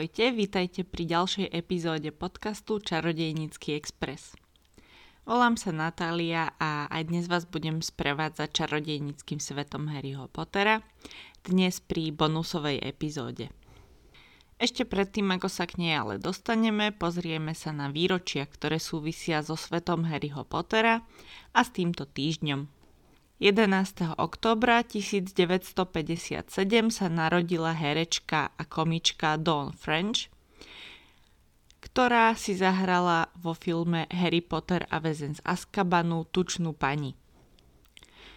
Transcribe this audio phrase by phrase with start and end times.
[0.00, 4.32] Ahojte, vítajte pri ďalšej epizóde podcastu Čarodejnícky Express.
[5.28, 10.80] Volám sa Natália a aj dnes vás budem sprevádzať čarodejníckým svetom Harryho Pottera,
[11.44, 13.52] dnes pri bonusovej epizóde.
[14.56, 19.52] Ešte predtým, ako sa k nej ale dostaneme, pozrieme sa na výročia, ktoré súvisia so
[19.52, 21.04] svetom Harryho Pottera
[21.52, 22.79] a s týmto týždňom.
[23.40, 24.20] 11.
[24.20, 26.44] oktobra 1957
[26.92, 30.28] sa narodila herečka a komička Dawn French,
[31.80, 37.16] ktorá si zahrala vo filme Harry Potter a väzen z Azkabanu tučnú pani.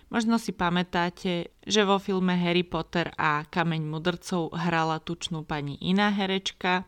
[0.08, 6.16] Možno si pamätáte, že vo filme Harry Potter a Kameň mudrcov hrala tučnú pani iná
[6.16, 6.88] herečka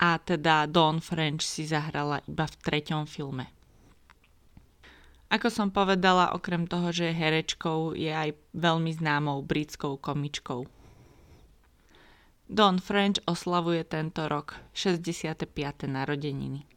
[0.00, 3.52] a teda Dawn French si zahrala iba v treťom filme.
[5.32, 10.68] Ako som povedala, okrem toho, že je herečkou, je aj veľmi známou britskou komičkou.
[12.52, 15.48] Don French oslavuje tento rok 65.
[15.88, 16.68] narodeniny.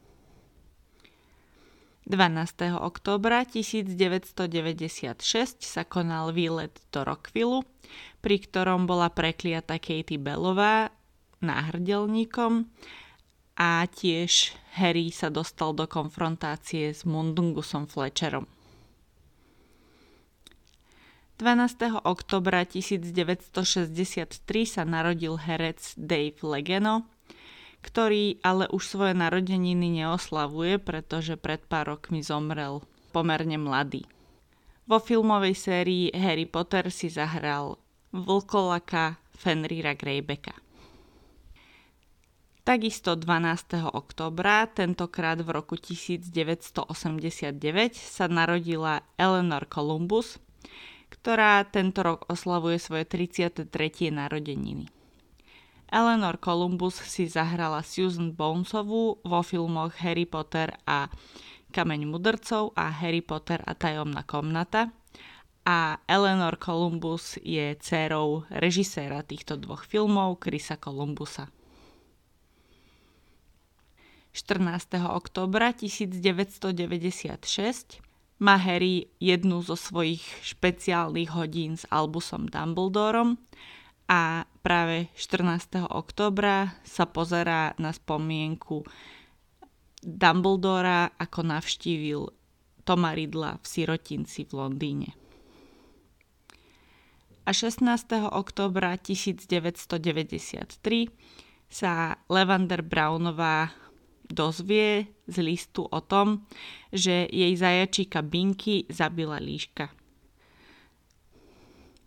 [2.07, 2.79] 12.
[2.79, 5.19] októbra 1996
[5.59, 7.67] sa konal výlet do Rockvillu,
[8.23, 10.95] pri ktorom bola prekliata Katie Bellová
[11.43, 12.71] náhrdelníkom
[13.59, 18.43] a tiež Harry sa dostal do konfrontácie s Mundungusom Fletcherom.
[21.39, 22.03] 12.
[22.07, 27.07] oktobra 1963 sa narodil herec Dave Legeno,
[27.83, 34.07] ktorý ale už svoje narodeniny neoslavuje, pretože pred pár rokmi zomrel pomerne mladý.
[34.87, 37.75] Vo filmovej sérii Harry Potter si zahral
[38.15, 40.64] vlkolaka Fenrira Greybecka.
[42.65, 43.93] Takisto 12.
[43.93, 46.89] oktobra, tentokrát v roku 1989,
[47.93, 50.41] sa narodila Eleanor Columbus,
[51.13, 53.69] ktorá tento rok oslavuje svoje 33.
[54.09, 54.89] narodeniny.
[55.93, 61.05] Eleanor Columbus si zahrala Susan Bonesovú vo filmoch Harry Potter a
[61.69, 64.89] Kameň mudrcov a Harry Potter a tajomná komnata
[65.69, 71.53] a Eleanor Columbus je dcérou režiséra týchto dvoch filmov Chrisa Columbusa.
[74.35, 74.99] 14.
[75.15, 78.03] oktobra 1996
[78.43, 83.39] má Harry jednu zo svojich špeciálnych hodín s Albusom Dumbledorom
[84.11, 85.87] a práve 14.
[85.87, 88.83] oktobra sa pozerá na spomienku
[90.03, 92.27] Dumbledora, ako navštívil
[92.83, 95.15] Toma Ridla v sirotinci v Londýne.
[97.47, 97.87] A 16.
[98.35, 100.75] oktobra 1993
[101.71, 103.84] sa Levander Brownová
[104.29, 106.45] dozvie z listu o tom,
[106.89, 109.89] že jej zajačíka Binky zabila líška.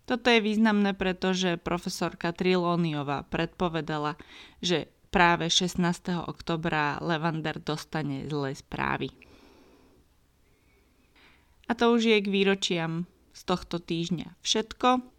[0.08, 4.16] Toto je významné, pretože profesorka Trilóniová predpovedala,
[4.64, 5.84] že práve 16.
[6.24, 9.12] oktobra Levander dostane zlé správy.
[11.68, 13.04] A to už je k výročiam
[13.36, 15.17] z tohto týždňa všetko.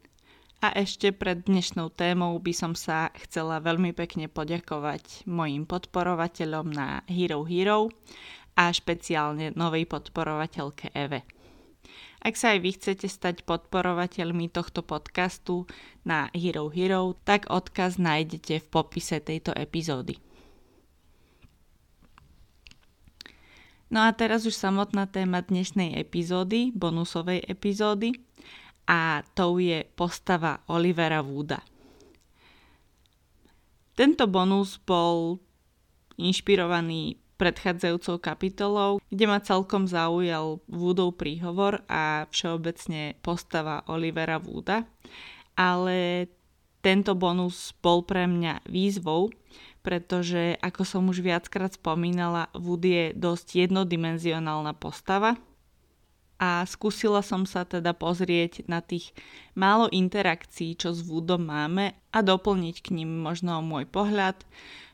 [0.59, 6.99] A ešte pred dnešnou témou by som sa chcela veľmi pekne poďakovať mojim podporovateľom na
[7.07, 7.87] Hero Hero
[8.59, 11.23] a špeciálne novej podporovateľke Eve.
[12.19, 15.63] Ak sa aj vy chcete stať podporovateľmi tohto podcastu
[16.03, 20.19] na Hero Hero, tak odkaz nájdete v popise tejto epizódy.
[23.87, 28.27] No a teraz už samotná téma dnešnej epizódy, bonusovej epizódy
[28.89, 31.61] a tou je postava Olivera Wooda.
[33.93, 35.37] Tento bonus bol
[36.17, 44.83] inšpirovaný predchádzajúcou kapitolou, kde ma celkom zaujal Woodov príhovor a všeobecne postava Olivera Wooda,
[45.53, 46.27] ale
[46.81, 49.29] tento bonus bol pre mňa výzvou,
[49.85, 55.37] pretože ako som už viackrát spomínala, Wood je dosť jednodimenzionálna postava–
[56.39, 59.11] a skúsila som sa teda pozrieť na tých
[59.59, 64.47] málo interakcií, čo s Woodom máme a doplniť k ním možno môj pohľad,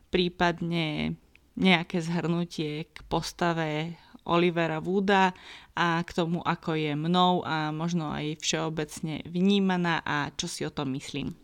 [0.09, 1.13] prípadne
[1.53, 5.37] nejaké zhrnutie k postave Olivera Wooda
[5.77, 10.73] a k tomu, ako je mnou a možno aj všeobecne vnímaná a čo si o
[10.73, 11.37] tom myslím.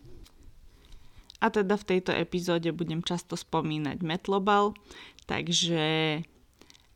[1.42, 4.74] A teda v tejto epizóde budem často spomínať Metlobal,
[5.26, 6.22] takže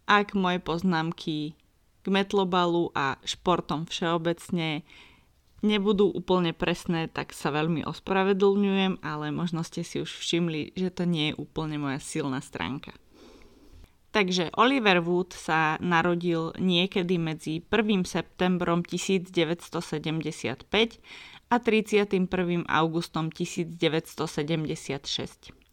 [0.05, 1.57] ak moje poznámky
[2.05, 4.85] k metlobalu a športom všeobecne
[5.65, 11.09] nebudú úplne presné, tak sa veľmi ospravedlňujem, ale možno ste si už všimli, že to
[11.09, 12.93] nie je úplne moja silná stránka.
[14.13, 18.07] Takže Oliver Wood sa narodil niekedy medzi 1.
[18.07, 20.63] septembrom 1975
[21.51, 22.63] a 31.
[22.63, 25.64] augustom 1976.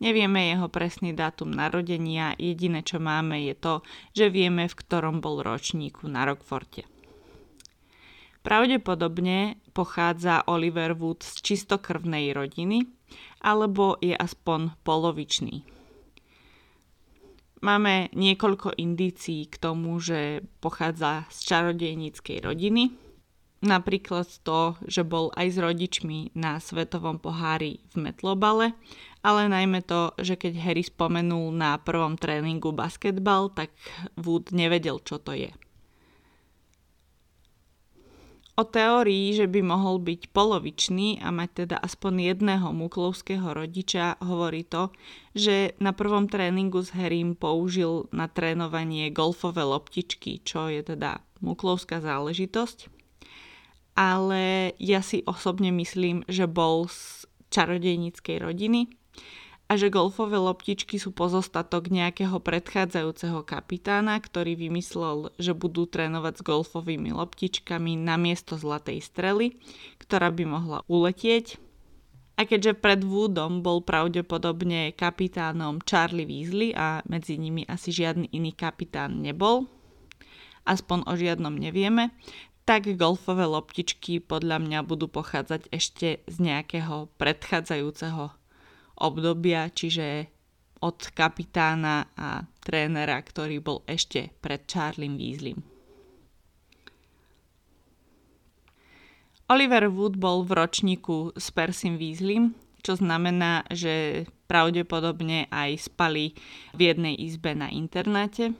[0.00, 3.74] Nevieme jeho presný dátum narodenia, jediné čo máme je to,
[4.16, 6.88] že vieme v ktorom bol ročníku na Rockforte.
[8.40, 12.88] Pravdepodobne pochádza Oliver Wood z čistokrvnej rodiny,
[13.44, 15.68] alebo je aspoň polovičný.
[17.60, 22.96] Máme niekoľko indícií k tomu, že pochádza z čarodejníckej rodiny.
[23.60, 28.72] Napríklad to, že bol aj s rodičmi na svetovom pohári v Metlobale,
[29.20, 33.72] ale najmä to, že keď Harry spomenul na prvom tréningu basketbal, tak
[34.16, 35.52] Wood nevedel, čo to je.
[38.60, 44.68] O teórii, že by mohol byť polovičný a mať teda aspoň jedného muklovského rodiča, hovorí
[44.68, 44.92] to,
[45.32, 52.04] že na prvom tréningu s Harrym použil na trénovanie golfové loptičky, čo je teda muklovská
[52.04, 52.92] záležitosť.
[53.96, 58.99] Ale ja si osobne myslím, že bol z čarodejníckej rodiny
[59.70, 66.46] a že golfové loptičky sú pozostatok nejakého predchádzajúceho kapitána, ktorý vymyslel, že budú trénovať s
[66.46, 69.62] golfovými loptičkami namiesto zlatej strely,
[70.02, 71.62] ktorá by mohla uletieť.
[72.34, 78.50] A keďže pred Woodom bol pravdepodobne kapitánom Charlie Weasley a medzi nimi asi žiadny iný
[78.50, 79.70] kapitán nebol,
[80.66, 82.10] aspoň o žiadnom nevieme,
[82.66, 88.39] tak golfové loptičky podľa mňa budú pochádzať ešte z nejakého predchádzajúceho
[89.00, 90.28] obdobia, čiže
[90.80, 95.60] od kapitána a trénera, ktorý bol ešte pred Charliem Weasleym.
[99.50, 102.54] Oliver Wood bol v ročníku s Persim Weasleym,
[102.86, 106.38] čo znamená, že pravdepodobne aj spali
[106.72, 108.54] v jednej izbe na internáte.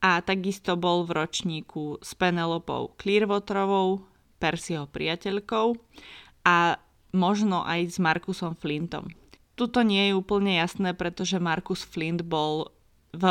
[0.00, 4.00] A takisto bol v ročníku s Penelopou Clearwaterovou,
[4.40, 5.76] Persiho priateľkou
[6.48, 6.80] a
[7.10, 9.10] možno aj s Markusom Flintom.
[9.58, 12.72] Tuto nie je úplne jasné, pretože Markus Flint bol
[13.10, 13.24] v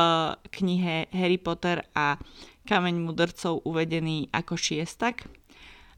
[0.51, 2.19] knihe Harry Potter a
[2.67, 5.25] Kameň mudrcov uvedený ako šiestak,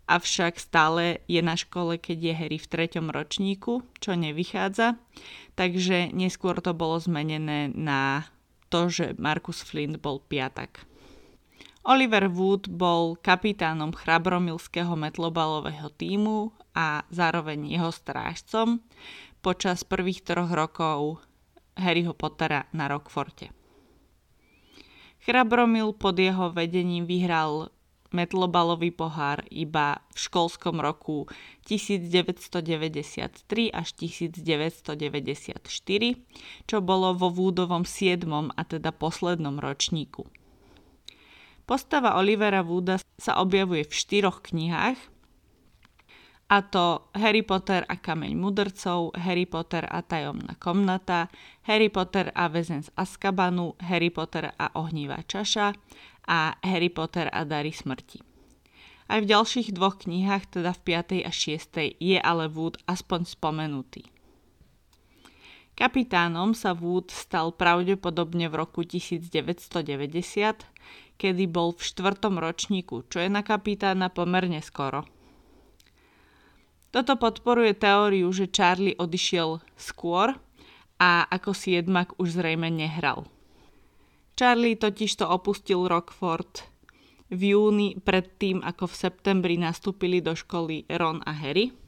[0.07, 4.95] avšak stále je na škole, keď je Harry v treťom ročníku, čo nevychádza,
[5.59, 8.23] takže neskôr to bolo zmenené na
[8.71, 10.87] to, že Markus Flint bol piatak.
[11.81, 18.79] Oliver Wood bol kapitánom chrabromilského metlobalového týmu a zároveň jeho strážcom
[19.41, 21.19] počas prvých troch rokov
[21.75, 23.51] Harryho Pottera na Rockforte.
[25.21, 27.69] Chrabromil pod jeho vedením vyhral
[28.11, 31.31] metlobalový pohár iba v školskom roku
[31.65, 35.63] 1993 až 1994,
[36.67, 38.51] čo bolo vo Woodovom 7.
[38.51, 40.27] a teda poslednom ročníku.
[41.63, 44.99] Postava Olivera Wooda sa objavuje v štyroch knihách,
[46.51, 51.31] a to Harry Potter a kameň mudrcov, Harry Potter a tajomná komnata,
[51.63, 55.71] Harry Potter a väzen z Azkabanu, Harry Potter a ohnívá čaša
[56.27, 58.19] a Harry Potter a dary smrti.
[59.07, 60.79] Aj v ďalších dvoch knihách, teda v
[61.23, 61.23] 5.
[61.23, 61.99] a 6.
[62.03, 64.11] je ale Wood aspoň spomenutý.
[65.79, 69.31] Kapitánom sa Wood stal pravdepodobne v roku 1990,
[71.15, 75.07] kedy bol v štvrtom ročníku, čo je na kapitána pomerne skoro.
[76.91, 80.35] Toto podporuje teóriu, že Charlie odišiel skôr
[80.99, 83.25] a ako si jedmak už zrejme nehral.
[84.35, 86.67] Charlie totiž to opustil Rockford
[87.31, 91.71] v júni predtým, ako v septembri nastúpili do školy Ron a Harry–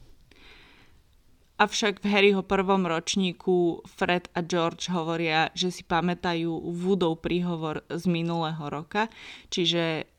[1.53, 8.03] Avšak v Harryho prvom ročníku Fred a George hovoria, že si pamätajú Woodov príhovor z
[8.09, 9.07] minulého roka,
[9.53, 10.09] čiže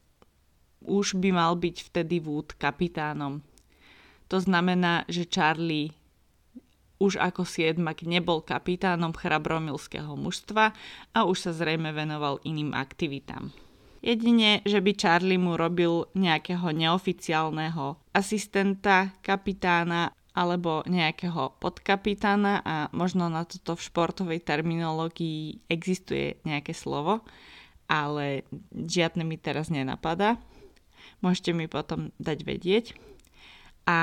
[0.86, 3.42] už by mal byť vtedy Wood kapitánom.
[4.32, 5.92] To znamená, že Charlie
[7.02, 10.72] už ako siedmak nebol kapitánom chrabromilského mužstva
[11.12, 13.50] a už sa zrejme venoval iným aktivitám.
[14.04, 23.30] Jedine, že by Charlie mu robil nejakého neoficiálneho asistenta kapitána alebo nejakého podkapitána a možno
[23.30, 27.24] na toto v športovej terminológii existuje nejaké slovo,
[27.86, 30.36] ale žiadne mi teraz nenapadá.
[31.24, 32.84] Môžete mi potom dať vedieť.
[33.84, 34.00] A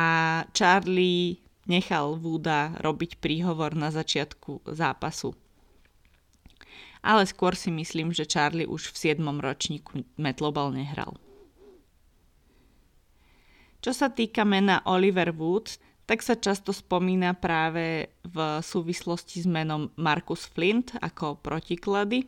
[0.53, 5.33] Charlie nechal Wooda robiť príhovor na začiatku zápasu.
[7.01, 9.25] Ale skôr si myslím, že Charlie už v 7.
[9.41, 11.17] ročníku Metlobal nehral.
[13.81, 19.89] Čo sa týka mena Oliver Wood, tak sa často spomína práve v súvislosti s menom
[19.97, 22.27] Marcus Flint ako protiklady,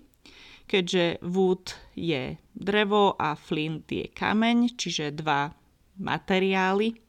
[0.65, 5.51] keďže wood je drevo a flint je kameň, čiže dva
[5.99, 7.02] materiály.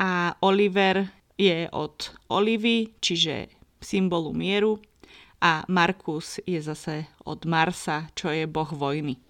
[0.00, 3.52] A Oliver je od olivy, čiže
[3.84, 4.80] symbolu mieru
[5.40, 9.20] a Markus je zase od Marsa, čo je boh vojny.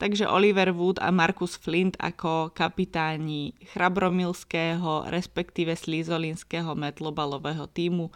[0.00, 8.08] Takže Oliver Wood a Markus Flint ako kapitáni chrabromilského, respektíve slízolinského metlobalového týmu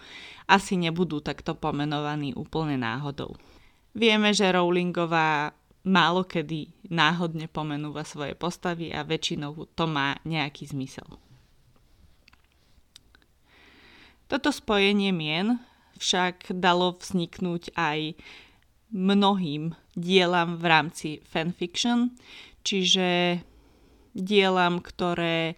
[0.49, 3.37] asi nebudú takto pomenovaní úplne náhodou.
[3.92, 5.52] Vieme, že Rowlingová
[5.85, 11.04] málo kedy náhodne pomenúva svoje postavy a väčšinou to má nejaký zmysel.
[14.34, 15.62] Toto spojenie mien
[15.94, 18.18] však dalo vzniknúť aj
[18.90, 22.10] mnohým dielam v rámci fanfiction,
[22.66, 23.38] čiže
[24.10, 25.54] dielam, ktoré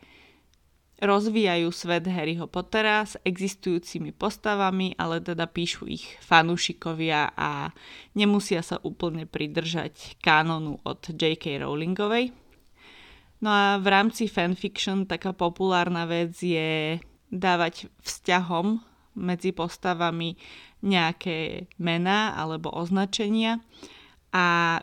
[1.01, 7.73] rozvíjajú svet Harryho Pottera s existujúcimi postavami, ale teda píšu ich fanúšikovia a
[8.13, 11.65] nemusia sa úplne pridržať kánonu od J.K.
[11.65, 12.29] Rowlingovej.
[13.41, 17.01] No a v rámci fanfiction taká populárna vec je
[17.33, 18.81] dávať vzťahom
[19.17, 20.37] medzi postavami
[20.85, 23.65] nejaké mená alebo označenia
[24.31, 24.79] a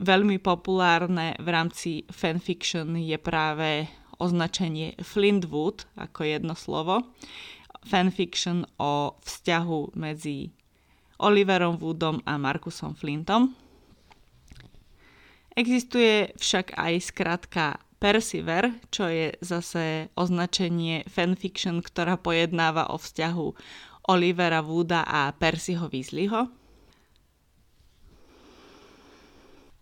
[0.00, 3.86] veľmi populárne v rámci fanfiction je práve
[4.18, 7.12] označenie Flintwood ako jedno slovo.
[7.82, 10.54] Fanfiction o vzťahu medzi
[11.22, 13.54] Oliverom Woodom a Markusom Flintom.
[15.52, 17.64] Existuje však aj skratka
[18.02, 23.46] Persiver, čo je zase označenie fanfiction, ktorá pojednáva o vzťahu
[24.10, 26.50] Olivera Wooda a Percyho Weasleyho.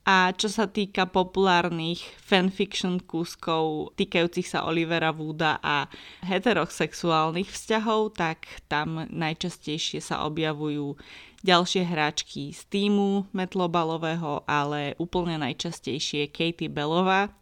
[0.04, 5.88] A čo sa týka populárnych fanfiction kúskov týkajúcich sa Olivera Wooda a
[6.26, 10.98] heterosexuálnych vzťahov, tak tam najčastejšie sa objavujú
[11.40, 17.32] ďalšie hráčky z týmu metlobalového, ale úplne najčastejšie Katie Bellová,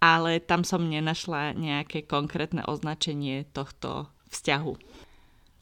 [0.00, 4.74] ale tam som nenašla nejaké konkrétne označenie tohto vzťahu.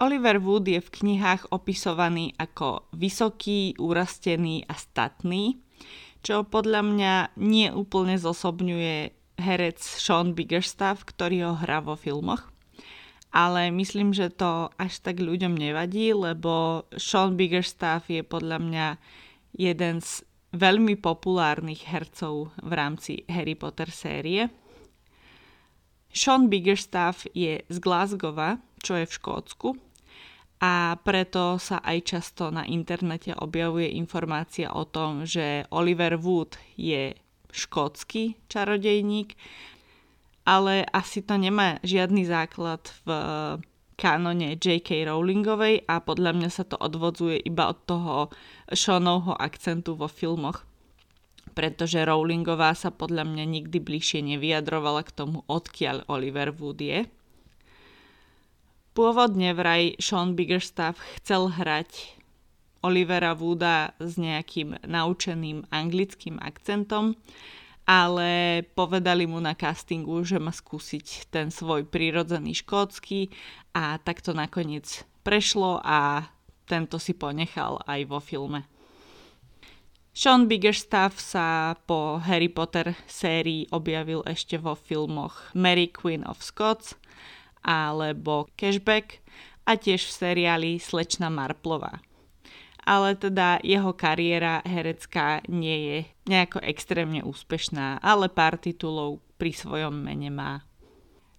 [0.03, 5.63] Oliver Wood je v knihách opisovaný ako vysoký, urastený a statný,
[6.25, 12.51] čo podľa mňa nie úplne zosobňuje herec Sean Biggerstaff, ktorý ho hrá vo filmoch.
[13.35, 18.87] Ale myslím, že to až tak ľuďom nevadí, lebo Sean Biggerstaff je podľa mňa
[19.55, 20.23] jeden z
[20.55, 24.47] veľmi populárnych hercov v rámci Harry Potter série.
[26.15, 29.69] Sean Biggerstaff je z Glasgowa, čo je v Škótsku
[30.65, 37.13] a preto sa aj často na internete objavuje informácia o tom, že Oliver Wood je
[37.53, 39.37] škótsky čarodejník,
[40.49, 43.09] ale asi to nemá žiadny základ v
[43.95, 45.07] kanone J.K.
[45.07, 48.15] Rowlingovej a podľa mňa sa to odvodzuje iba od toho
[48.71, 50.67] Seanovho akcentu vo filmoch.
[51.55, 57.07] Pretože Rowlingová sa podľa mňa nikdy bližšie nevyjadrovala k tomu, odkiaľ Oliver Wood je.
[58.95, 62.15] Pôvodne vraj Sean Biggerstaff chcel hrať
[62.85, 67.17] Olivera Wooda s nejakým naučeným anglickým akcentom,
[67.85, 73.29] ale povedali mu na castingu, že má skúsiť ten svoj prírodzený škótsky
[73.77, 76.29] a tak to nakoniec prešlo a
[76.65, 78.65] tento si ponechal aj vo filme.
[80.15, 86.95] Sean Biggerstaff sa po Harry Potter sérii objavil ešte vo filmoch Mary Queen of Scots
[87.67, 89.21] alebo Cashback
[89.67, 92.01] a tiež v seriáli Slečna Marplová
[92.85, 95.99] ale teda jeho kariéra herecká nie je
[96.29, 100.63] nejako extrémne úspešná, ale pár titulov pri svojom mene má.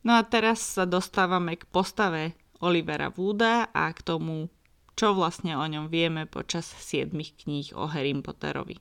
[0.06, 4.50] No a teraz sa dostávame k postave Olivera Wooda a k tomu,
[4.94, 8.78] čo vlastne o ňom vieme počas 7 kníh o Harry Potterovi.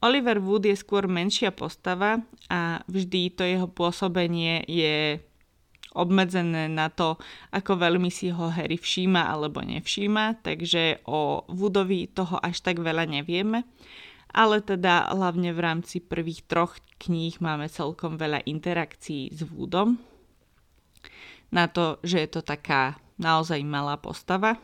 [0.00, 5.20] Oliver Wood je skôr menšia postava a vždy to jeho pôsobenie je
[5.94, 7.18] obmedzené na to,
[7.50, 13.10] ako veľmi si ho Harry všíma alebo nevšíma, takže o Woodovi toho až tak veľa
[13.10, 13.66] nevieme.
[14.30, 19.98] Ale teda hlavne v rámci prvých troch kníh máme celkom veľa interakcií s Woodom.
[21.50, 24.54] Na to, že je to taká naozaj malá postava.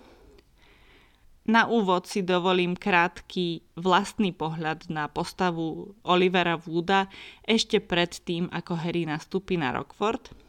[1.46, 7.10] Na úvod si dovolím krátky vlastný pohľad na postavu Olivera Wooda
[7.42, 10.30] ešte pred tým, ako Harry nastúpi na Rockford–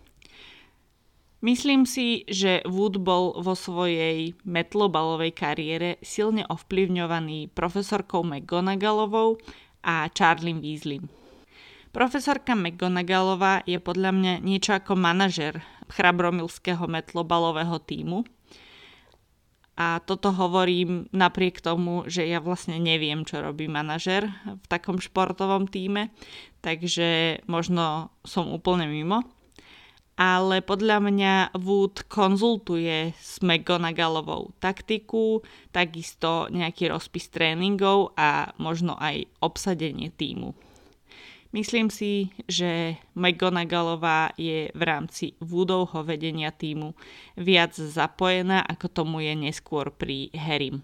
[1.38, 9.38] Myslím si, že Wood bol vo svojej metlobalovej kariére silne ovplyvňovaný profesorkou McGonagallovou
[9.86, 11.06] a Charlie Weasleym.
[11.94, 15.62] Profesorka McGonagallová je podľa mňa niečo ako manažer
[15.94, 18.26] chrabromilského metlobalového týmu.
[19.78, 25.70] A toto hovorím napriek tomu, že ja vlastne neviem, čo robí manažer v takom športovom
[25.70, 26.10] týme,
[26.66, 29.37] takže možno som úplne mimo
[30.18, 39.30] ale podľa mňa Wood konzultuje s McGonagallovou taktiku, takisto nejaký rozpis tréningov a možno aj
[39.46, 40.58] obsadenie týmu.
[41.54, 46.98] Myslím si, že McGonagallová je v rámci Woodovho vedenia týmu
[47.38, 50.84] viac zapojená, ako tomu je neskôr pri Harrym.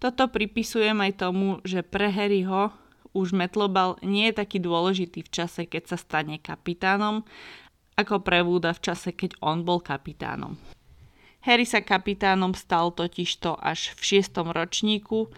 [0.00, 2.72] Toto pripisujem aj tomu, že pre Harryho
[3.16, 7.24] už Metlobal nie je taký dôležitý v čase, keď sa stane kapitánom
[7.96, 10.60] ako pre Wooda v čase, keď on bol kapitánom.
[11.48, 15.30] Harry sa kapitánom stal totižto až v šiestom ročníku,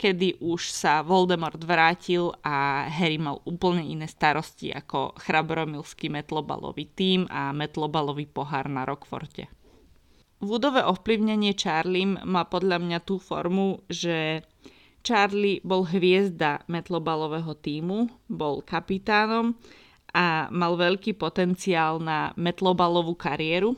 [0.00, 7.26] kedy už sa Voldemort vrátil a Harry mal úplne iné starosti ako chrabromilský metlobalový tým
[7.28, 9.50] a metlobalový pohár na Rockforte.
[10.40, 14.46] Woodové ovplyvnenie Charlie má podľa mňa tú formu, že
[15.02, 19.58] Charlie bol hviezda metlobalového týmu, bol kapitánom
[20.16, 23.76] a mal veľký potenciál na metlobalovú kariéru.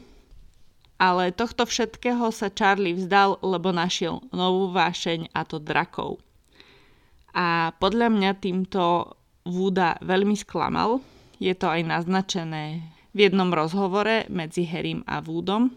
[0.99, 6.23] Ale tohto všetkého sa Charlie vzdal, lebo našiel novú vášeň a to drakov.
[7.35, 9.14] A podľa mňa týmto
[9.47, 11.02] Wooda veľmi sklamal.
[11.38, 12.83] Je to aj naznačené
[13.14, 15.75] v jednom rozhovore medzi Harrym a Woodom,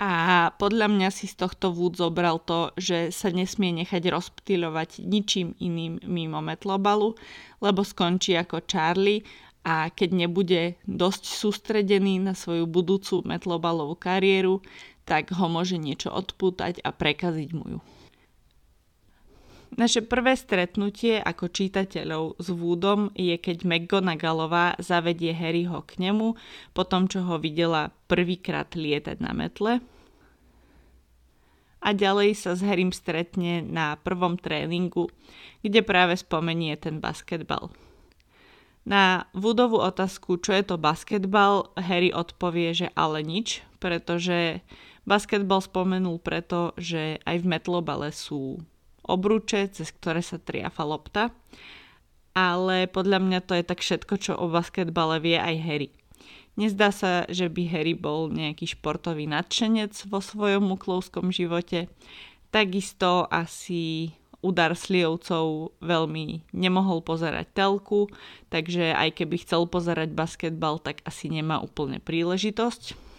[0.00, 5.52] a podľa mňa si z tohto Wood zobral to, že sa nesmie nechať rozptýľovať ničím
[5.60, 7.20] iným mimo Metlobalu,
[7.60, 9.28] lebo skončí ako Charlie
[9.60, 14.64] a keď nebude dosť sústredený na svoju budúcu Metlobalovú kariéru,
[15.04, 17.80] tak ho môže niečo odpútať a prekaziť mu ju.
[19.70, 26.34] Naše prvé stretnutie ako čítateľov s Woodom je, keď McGonagallová zavedie Harryho k nemu
[26.74, 29.78] po tom, čo ho videla prvýkrát lietať na metle.
[31.80, 35.08] A ďalej sa s Harrym stretne na prvom tréningu,
[35.64, 37.72] kde práve spomenie ten basketbal.
[38.84, 44.66] Na Woodovú otázku, čo je to basketbal, Harry odpovie, že ale nič, pretože
[45.06, 48.60] basketbal spomenul preto, že aj v metlobale sú
[49.10, 51.34] obruče, cez ktoré sa triafa lopta.
[52.30, 55.90] Ale podľa mňa to je tak všetko, čo o basketbale vie aj Harry.
[56.54, 61.90] Nezdá sa, že by Harry bol nejaký športový nadšenec vo svojom muklovskom živote.
[62.54, 68.08] Takisto asi udar slievcov veľmi nemohol pozerať telku,
[68.48, 73.09] takže aj keby chcel pozerať basketbal, tak asi nemá úplne príležitosť.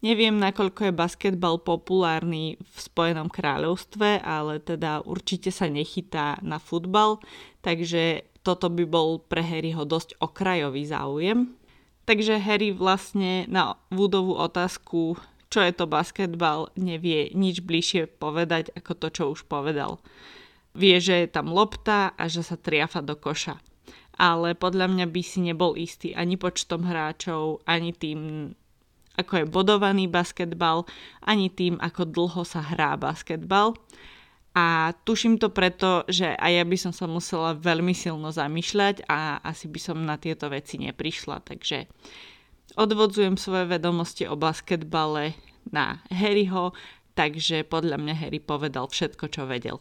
[0.00, 7.20] Neviem, nakoľko je basketbal populárny v Spojenom kráľovstve, ale teda určite sa nechytá na futbal,
[7.60, 11.52] takže toto by bol pre Harryho dosť okrajový záujem.
[12.08, 15.20] Takže Harry vlastne na Woodovú otázku,
[15.52, 20.00] čo je to basketbal, nevie nič bližšie povedať ako to, čo už povedal.
[20.72, 23.60] Vie, že je tam lopta a že sa triafa do koša.
[24.16, 28.52] Ale podľa mňa by si nebol istý ani počtom hráčov, ani tým,
[29.20, 30.88] ako je bodovaný basketbal,
[31.20, 33.76] ani tým, ako dlho sa hrá basketbal.
[34.50, 39.38] A tuším to preto, že aj ja by som sa musela veľmi silno zamýšľať a
[39.46, 41.46] asi by som na tieto veci neprišla.
[41.46, 41.86] Takže
[42.74, 45.38] odvodzujem svoje vedomosti o basketbale
[45.70, 46.74] na Harryho,
[47.14, 49.78] takže podľa mňa Harry povedal všetko, čo vedel.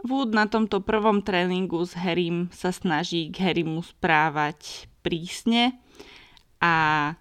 [0.00, 5.76] Wood na tomto prvom tréningu s Harrym sa snaží k Harrymu správať prísne
[6.56, 7.12] a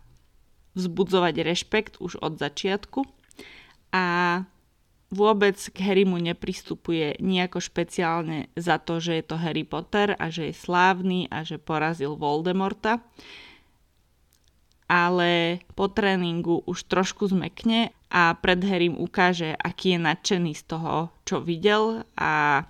[0.77, 3.05] vzbudzovať rešpekt už od začiatku
[3.93, 4.05] a
[5.09, 10.53] vôbec k Harrymu nepristupuje nejako špeciálne za to, že je to Harry Potter a že
[10.53, 13.01] je slávny a že porazil Voldemorta.
[14.89, 21.13] Ale po tréningu už trošku zmekne a pred Harrym ukáže, aký je nadšený z toho,
[21.25, 22.65] čo videl a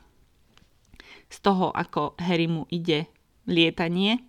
[1.31, 3.07] z toho, ako Harry mu ide
[3.47, 4.19] lietanie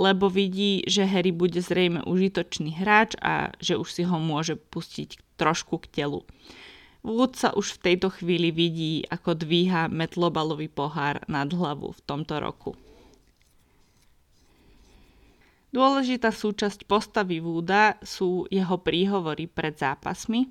[0.00, 5.20] lebo vidí, že Harry bude zrejme užitočný hráč a že už si ho môže pustiť
[5.36, 6.24] trošku k telu.
[7.04, 12.40] Wood sa už v tejto chvíli vidí, ako dvíha metlobalový pohár nad hlavu v tomto
[12.40, 12.72] roku.
[15.70, 20.48] Dôležitá súčasť postavy Wooda sú jeho príhovory pred zápasmi.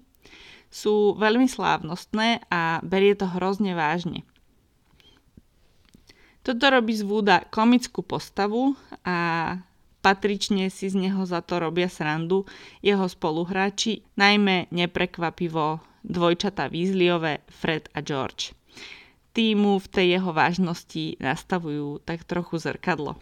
[0.70, 4.29] Sú veľmi slávnostné a berie to hrozne vážne.
[6.50, 8.74] Toto robí z Wooda komickú postavu
[9.06, 9.54] a
[10.02, 12.50] patrične si z neho za to robia srandu
[12.82, 18.58] jeho spoluhráči, najmä neprekvapivo dvojčata Weasleyové Fred a George.
[19.38, 23.14] Týmu v tej jeho vážnosti nastavujú tak trochu zrkadlo.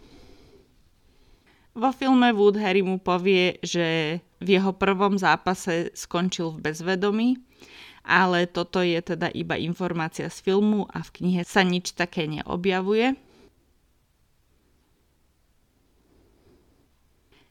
[1.76, 7.36] Vo filme Wood Harry mu povie, že v jeho prvom zápase skončil v bezvedomí
[8.08, 13.12] ale toto je teda iba informácia z filmu a v knihe sa nič také neobjavuje.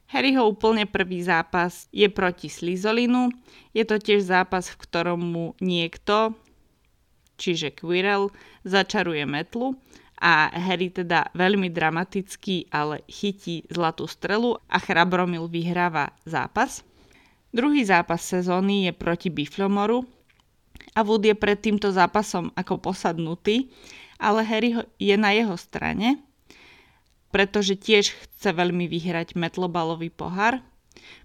[0.08, 3.30] Harryho úplne prvý zápas je proti Slizolinu.
[3.76, 6.34] Je to tiež zápas, v ktorom mu niekto,
[7.38, 8.32] čiže Quirrell,
[8.64, 9.76] začaruje metlu
[10.18, 16.82] a Harry teda veľmi dramaticky, ale chytí zlatú strelu a Chrabromil vyhráva zápas.
[17.52, 20.17] Druhý zápas sezóny je proti Biflomoru
[20.98, 23.70] a Wood je pred týmto zápasom ako posadnutý,
[24.18, 26.18] ale Harry je na jeho strane
[27.38, 30.64] pretože tiež chce veľmi vyhrať metlobalový pohár.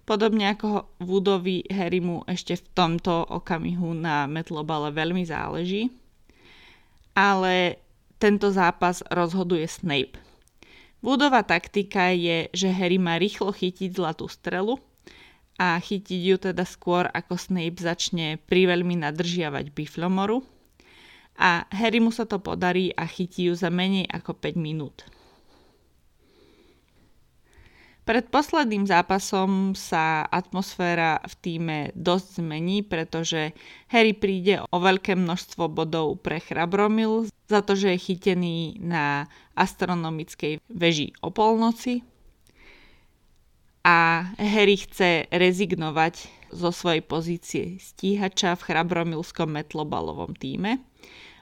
[0.05, 5.89] Podobne ako Woodovi, Harrymu ešte v tomto okamihu na metlobale veľmi záleží.
[7.17, 7.81] Ale
[8.19, 10.19] tento zápas rozhoduje Snape.
[11.03, 14.79] Woodová taktika je, že Harry má rýchlo chytiť zlatú strelu
[15.63, 20.43] a chytiť ju teda skôr, ako Snape začne priveľmi nadržiavať Biflomoru.
[21.39, 25.07] A Harry mu sa to podarí a chytí ju za menej ako 5 minút.
[28.03, 33.55] Pred posledným zápasom sa atmosféra v týme dosť zmení, pretože
[33.87, 40.59] Harry príde o veľké množstvo bodov pre Chrabromil za to, že je chytený na astronomickej
[40.67, 42.03] veži o polnoci
[43.83, 50.79] a Harry chce rezignovať zo svojej pozície stíhača v chrabromilskom metlobalovom týme.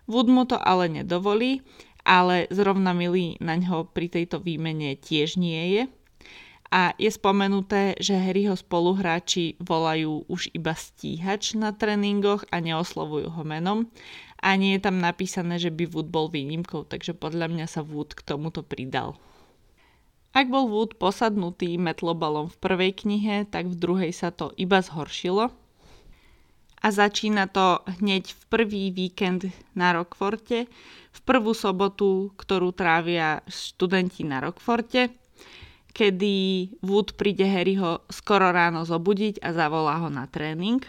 [0.10, 1.62] Wood mu to ale nedovolí,
[2.01, 5.84] ale zrovna milý na ňo pri tejto výmene tiež nie je–
[6.71, 13.43] a je spomenuté, že Harryho spoluhráči volajú už iba stíhač na tréningoch a neoslovujú ho
[13.43, 13.91] menom.
[14.39, 18.15] A nie je tam napísané, že by Wood bol výnimkou, takže podľa mňa sa Wood
[18.15, 19.19] k tomuto pridal.
[20.31, 25.51] Ak bol Wood posadnutý metlobalom v prvej knihe, tak v druhej sa to iba zhoršilo.
[26.81, 30.65] A začína to hneď v prvý víkend na Rockforte,
[31.11, 35.09] v prvú sobotu, ktorú trávia študenti na Rockforte–
[35.91, 40.81] kedy Wood príde Harryho skoro ráno zobudiť a zavolá ho na tréning.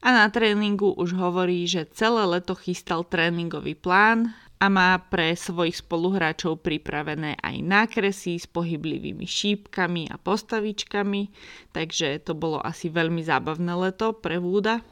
[0.00, 5.80] A na tréningu už hovorí, že celé leto chystal tréningový plán a má pre svojich
[5.80, 11.32] spoluhráčov pripravené aj nákresy s pohyblivými šípkami a postavičkami,
[11.72, 14.84] takže to bolo asi veľmi zábavné leto pre Wooda.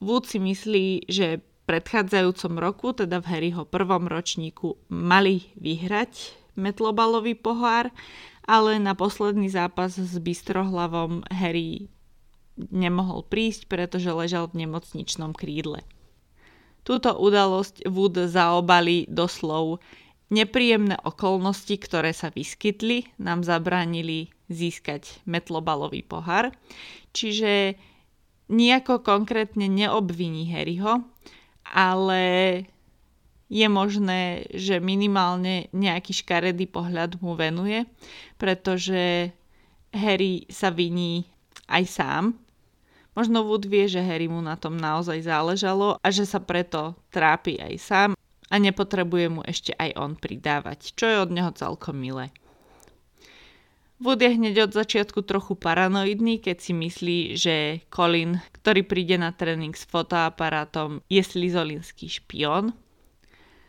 [0.00, 7.36] Wood si myslí, že v predchádzajúcom roku, teda v Harryho prvom ročníku, mali vyhrať metlobalový
[7.36, 7.92] pohár,
[8.48, 11.92] ale na posledný zápas s Bystrohlavom Harry
[12.56, 15.84] nemohol prísť, pretože ležal v nemocničnom krídle.
[16.86, 19.82] Túto udalosť Wood zaobali doslov
[20.30, 26.54] nepríjemné okolnosti, ktoré sa vyskytli, nám zabránili získať metlobalový pohár.
[27.10, 27.74] Čiže
[28.46, 31.02] nejako konkrétne neobviní Harryho,
[31.66, 32.22] ale
[33.50, 37.86] je možné, že minimálne nejaký škaredý pohľad mu venuje,
[38.38, 39.30] pretože
[39.90, 41.26] Harry sa viní
[41.70, 42.24] aj sám.
[43.16, 47.56] Možno Wood vie, že Harry mu na tom naozaj záležalo a že sa preto trápi
[47.56, 48.10] aj sám
[48.52, 52.28] a nepotrebuje mu ešte aj on pridávať, čo je od neho celkom milé.
[53.96, 59.32] Wood je hneď od začiatku trochu paranoidný, keď si myslí, že Colin, ktorý príde na
[59.32, 62.76] tréning s fotoaparátom, je slizolinský špion,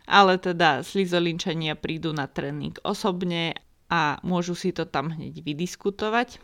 [0.04, 3.56] ale teda slizolinčania prídu na tréning osobne
[3.88, 6.44] a môžu si to tam hneď vydiskutovať.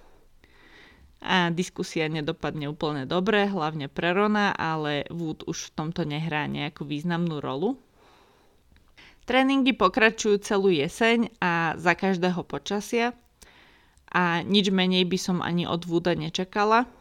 [1.24, 6.84] A diskusia nedopadne úplne dobre, hlavne pre Rona, ale Wood už v tomto nehrá nejakú
[6.84, 7.80] významnú rolu.
[9.24, 13.16] Tréningy pokračujú celú jeseň a za každého počasia
[14.12, 16.92] a nič menej by som ani od Wooda nečakala.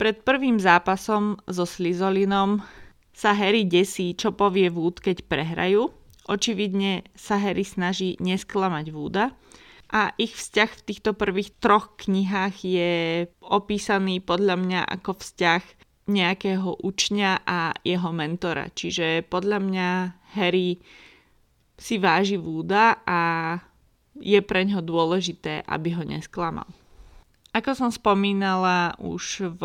[0.00, 2.64] Pred prvým zápasom so Slizolinom
[3.12, 5.92] sa Harry desí, čo povie Wood, keď prehrajú.
[6.24, 9.36] Očividne sa Harry snaží nesklamať Wooda
[9.90, 12.92] a ich vzťah v týchto prvých troch knihách je
[13.42, 15.62] opísaný podľa mňa ako vzťah
[16.10, 18.70] nejakého učňa a jeho mentora.
[18.70, 19.88] Čiže podľa mňa
[20.38, 20.78] Harry
[21.74, 23.20] si váži Wooda a
[24.18, 26.66] je pre ňo dôležité, aby ho nesklamal.
[27.50, 29.62] Ako som spomínala už v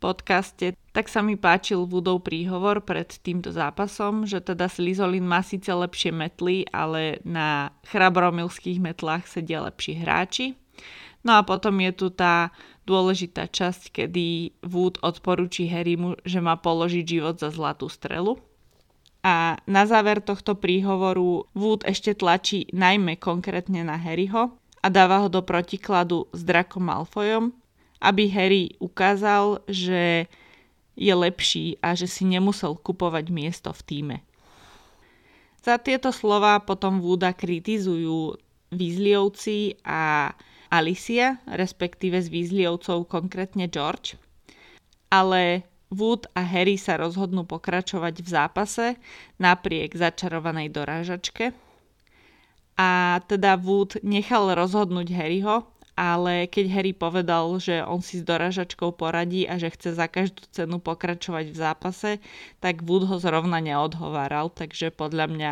[0.00, 5.68] podcaste, tak sa mi páčil Woodov príhovor pred týmto zápasom, že teda Slizolin má síce
[5.68, 10.46] lepšie metly, ale na chrabromilských metlách sedia lepší hráči.
[11.20, 12.48] No a potom je tu tá
[12.88, 18.40] dôležitá časť, kedy Wood odporúči Harrymu, že má položiť život za zlatú strelu.
[19.20, 25.28] A na záver tohto príhovoru Wood ešte tlačí najmä konkrétne na Harryho, a dáva ho
[25.28, 27.52] do protikladu s Drakom Malfoyom,
[28.00, 30.26] aby Harry ukázal, že
[30.96, 34.16] je lepší a že si nemusel kupovať miesto v týme.
[35.60, 38.36] Za tieto slova potom Wooda kritizujú
[38.72, 40.32] Weasleyovci a
[40.72, 44.16] Alicia, respektíve z Weasleyovcov, konkrétne George.
[45.12, 48.86] Ale Wood a Harry sa rozhodnú pokračovať v zápase
[49.42, 51.50] napriek začarovanej dorážačke.
[52.78, 55.66] A teda Wood nechal rozhodnúť Harryho,
[56.00, 60.48] ale keď Harry povedal, že on si s doražačkou poradí a že chce za každú
[60.48, 62.10] cenu pokračovať v zápase,
[62.56, 65.50] tak Wood ho zrovna neodhováral, takže podľa mňa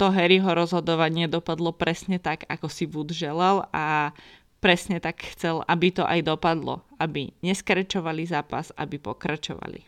[0.00, 4.16] to Harryho rozhodovanie dopadlo presne tak, ako si Wood želal a
[4.64, 9.84] presne tak chcel, aby to aj dopadlo, aby neskrečovali zápas, aby pokračovali.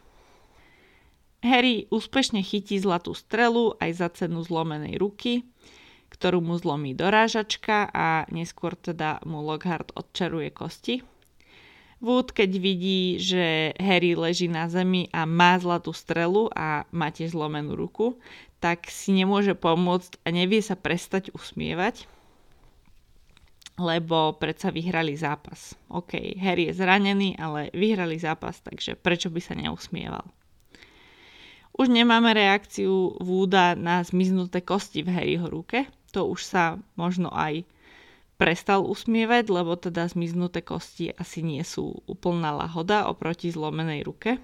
[1.38, 5.48] Harry úspešne chytí zlatú strelu aj za cenu zlomenej ruky,
[6.08, 11.00] ktorú mu zlomí dorážačka a neskôr teda mu Lockhart odčaruje kosti.
[11.98, 17.34] Wood, keď vidí, že Harry leží na zemi a má zlatú strelu a má tiež
[17.34, 18.14] zlomenú ruku,
[18.62, 22.06] tak si nemôže pomôcť a nevie sa prestať usmievať
[23.78, 25.78] lebo predsa vyhrali zápas.
[25.88, 30.26] OK, Harry je zranený, ale vyhrali zápas, takže prečo by sa neusmieval?
[31.78, 35.86] Už nemáme reakciu Wooda na zmiznuté kosti v Harryho ruke.
[36.16, 37.68] To už sa možno aj
[38.38, 44.38] prestal usmievať, lebo teda zmiznuté kosti asi nie sú úplná lahoda oproti zlomenej ruke.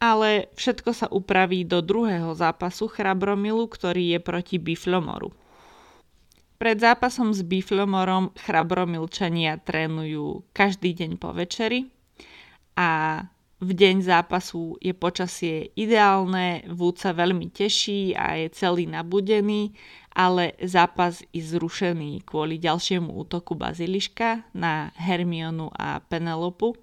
[0.00, 5.32] Ale všetko sa upraví do druhého zápasu Chrabromilu, ktorý je proti Biflomoru.
[6.54, 11.88] Pred zápasom s Biflomorom chrabromilčania trénujú každý deň po večeri
[12.78, 13.20] a
[13.64, 19.72] v deň zápasu je počasie ideálne, Wood sa veľmi teší a je celý nabudený,
[20.12, 26.76] ale zápas je zrušený kvôli ďalšiemu útoku Baziliška na Hermionu a Penelopu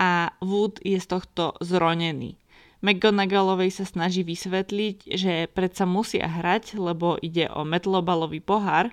[0.00, 2.40] a Wood je z tohto zronený.
[2.84, 8.92] McGonagallovej sa snaží vysvetliť, že predsa musia hrať, lebo ide o metlobalový pohár,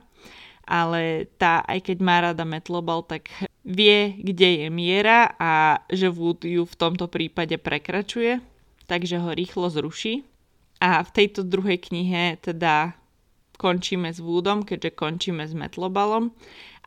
[0.65, 3.29] ale tá, aj keď má rada metlobal, tak
[3.65, 8.39] vie, kde je miera a že Wood ju v tomto prípade prekračuje,
[8.85, 10.23] takže ho rýchlo zruší.
[10.81, 12.97] A v tejto druhej knihe teda
[13.61, 16.33] končíme s Woodom, keďže končíme s metlobalom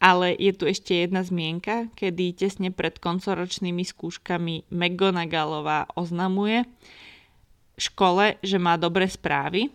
[0.04, 6.66] ale je tu ešte jedna zmienka, kedy tesne pred koncoročnými skúškami McGonagallová oznamuje
[7.78, 9.70] škole, že má dobré správy.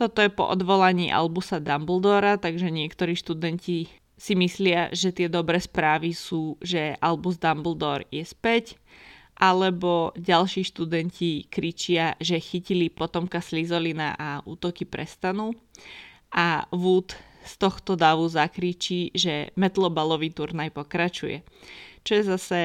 [0.00, 3.84] Toto je po odvolaní Albusa Dumbledora, takže niektorí študenti
[4.16, 8.80] si myslia, že tie dobré správy sú, že Albus Dumbledore je späť,
[9.36, 15.52] alebo ďalší študenti kričia, že chytili potomka Slizolina a útoky prestanú.
[16.32, 17.12] A Wood
[17.44, 21.44] z tohto davu zakričí, že metlobalový turnaj pokračuje.
[22.08, 22.60] Čo je zase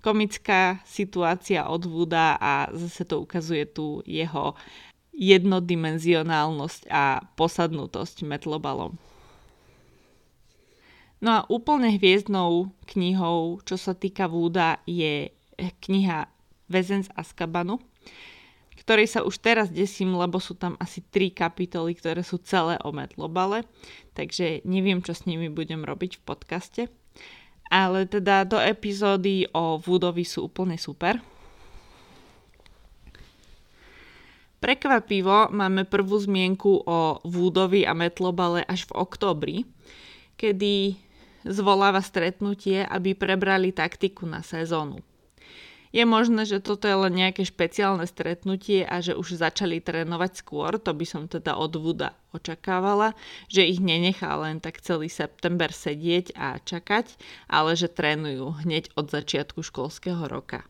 [0.00, 4.56] komická situácia od Wooda a zase to ukazuje tu jeho
[5.18, 8.94] jednodimenzionálnosť a posadnutosť metlobalom.
[11.18, 16.30] No a úplne hviezdnou knihou, čo sa týka Wooda, je kniha
[16.70, 17.82] Väzen z Azkabanu,
[18.78, 22.94] ktorej sa už teraz desím, lebo sú tam asi tri kapitoly, ktoré sú celé o
[22.94, 23.66] metlobale,
[24.14, 26.82] takže neviem, čo s nimi budem robiť v podcaste.
[27.68, 31.18] Ale teda do epizódy o Woodovi sú úplne super.
[34.58, 39.56] Prekvapivo máme prvú zmienku o Woodovi a Metlobale až v oktobri,
[40.34, 40.98] kedy
[41.46, 44.98] zvoláva stretnutie, aby prebrali taktiku na sezónu.
[45.88, 50.76] Je možné, že toto je len nejaké špeciálne stretnutie a že už začali trénovať skôr,
[50.76, 53.16] to by som teda od Vuda očakávala,
[53.48, 57.16] že ich nenechá len tak celý september sedieť a čakať,
[57.48, 60.68] ale že trénujú hneď od začiatku školského roka.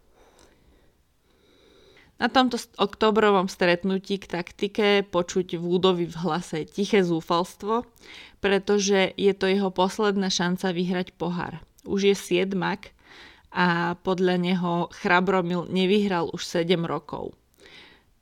[2.19, 7.87] Na tomto oktobrovom stretnutí k taktike počuť Woodovi v hlase tiché zúfalstvo,
[8.43, 11.63] pretože je to jeho posledná šanca vyhrať pohár.
[11.87, 12.91] Už je siedmak
[13.55, 17.39] a podľa neho Chrabromil nevyhral už 7 rokov.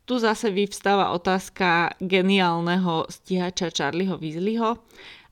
[0.06, 4.78] Tu zase vyvstáva otázka geniálneho stíhača Charlieho Weasleyho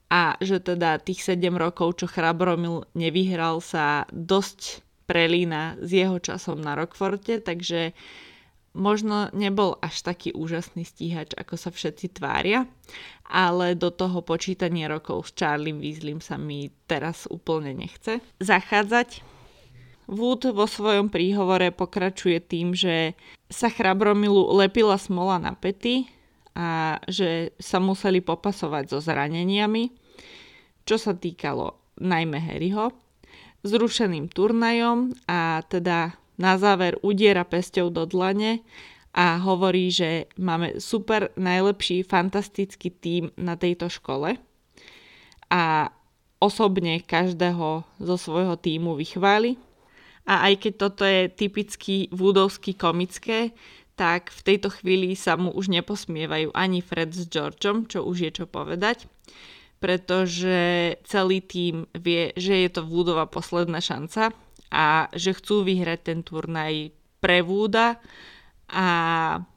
[0.09, 6.65] a že teda tých 7 rokov, čo Chrabromil nevyhral, sa dosť prelína s jeho časom
[6.65, 7.93] na Rockforte, takže
[8.75, 12.67] možno nebol až taký úžasný stíhač, ako sa všetci tvária,
[13.25, 19.23] ale do toho počítania rokov s Charlie Weasleym sa mi teraz úplne nechce zachádzať.
[20.05, 23.17] Wood vo svojom príhovore pokračuje tým, že
[23.49, 26.05] sa Chrabromilu lepila smola na pety
[26.53, 29.89] a že sa museli popasovať so zraneniami,
[30.85, 32.93] čo sa týkalo najmä Harryho,
[33.65, 38.63] zrušeným turnajom a teda na záver udiera pesťou do dlane
[39.15, 44.35] a hovorí, že máme super, najlepší, fantastický tím na tejto škole
[45.47, 45.87] a
[46.43, 49.55] osobne každého zo svojho týmu vychváli.
[50.25, 53.55] A aj keď toto je typicky vúdovsky komické,
[53.95, 58.31] tak v tejto chvíli sa mu už neposmievajú ani Fred s Georgeom, čo už je
[58.43, 59.07] čo povedať,
[59.79, 64.35] pretože celý tým vie, že je to Woodova posledná šanca
[64.75, 66.91] a že chcú vyhrať ten turnaj
[67.23, 68.03] pre Wooda
[68.67, 68.87] a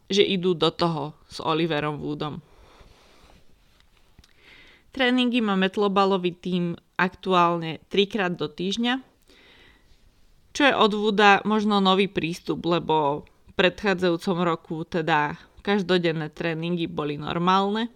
[0.06, 2.38] že idú do toho s Oliverom Woodom.
[4.94, 9.02] Tréningy má metlobalový tým aktuálne trikrát do týždňa,
[10.54, 17.18] čo je od Wooda možno nový prístup, lebo v predchádzajúcom roku teda každodenné tréningy boli
[17.18, 17.94] normálne.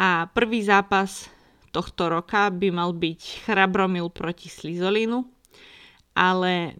[0.00, 1.28] A prvý zápas
[1.76, 5.28] tohto roka by mal byť Chrabromil proti Slizolinu,
[6.12, 6.76] ale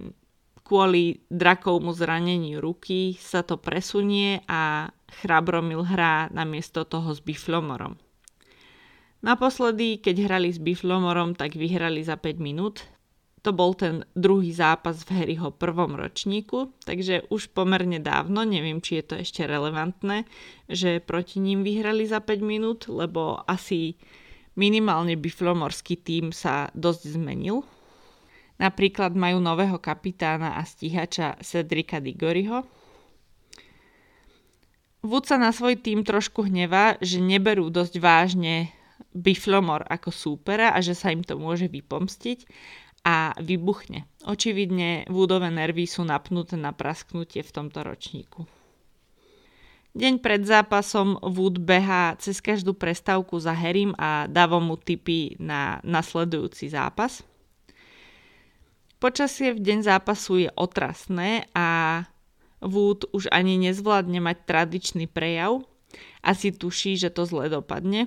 [0.62, 4.88] kvôli drakovmu zraneniu ruky sa to presunie a
[5.20, 8.00] Chrabromil hrá namiesto toho s Biflomorom.
[9.22, 12.82] Naposledy, keď hrali s Biflomorom, tak vyhrali za 5 minút.
[13.42, 19.02] To bol ten druhý zápas v Harryho prvom ročníku, takže už pomerne dávno, neviem, či
[19.02, 20.26] je to ešte relevantné,
[20.70, 23.98] že proti ním vyhrali za 5 minút, lebo asi
[24.54, 27.66] minimálne biflomorský tým sa dosť zmenil.
[28.60, 32.64] Napríklad majú nového kapitána a stíhača Cedrika Digoriho.
[35.02, 38.70] Wood sa na svoj tým trošku hnevá, že neberú dosť vážne
[39.10, 42.46] Biflomor ako súpera a že sa im to môže vypomstiť
[43.02, 44.06] a vybuchne.
[44.30, 48.46] Očividne Woodové nervy sú napnuté na prasknutie v tomto ročníku.
[49.92, 55.84] Deň pred zápasom Wood behá cez každú prestávku za Harrym a dáva mu tipy na
[55.84, 57.20] nasledujúci zápas.
[59.02, 61.98] Počasie v deň zápasu je otrasné a
[62.62, 65.66] Wood už ani nezvládne mať tradičný prejav.
[66.22, 68.06] Asi tuší, že to zle dopadne,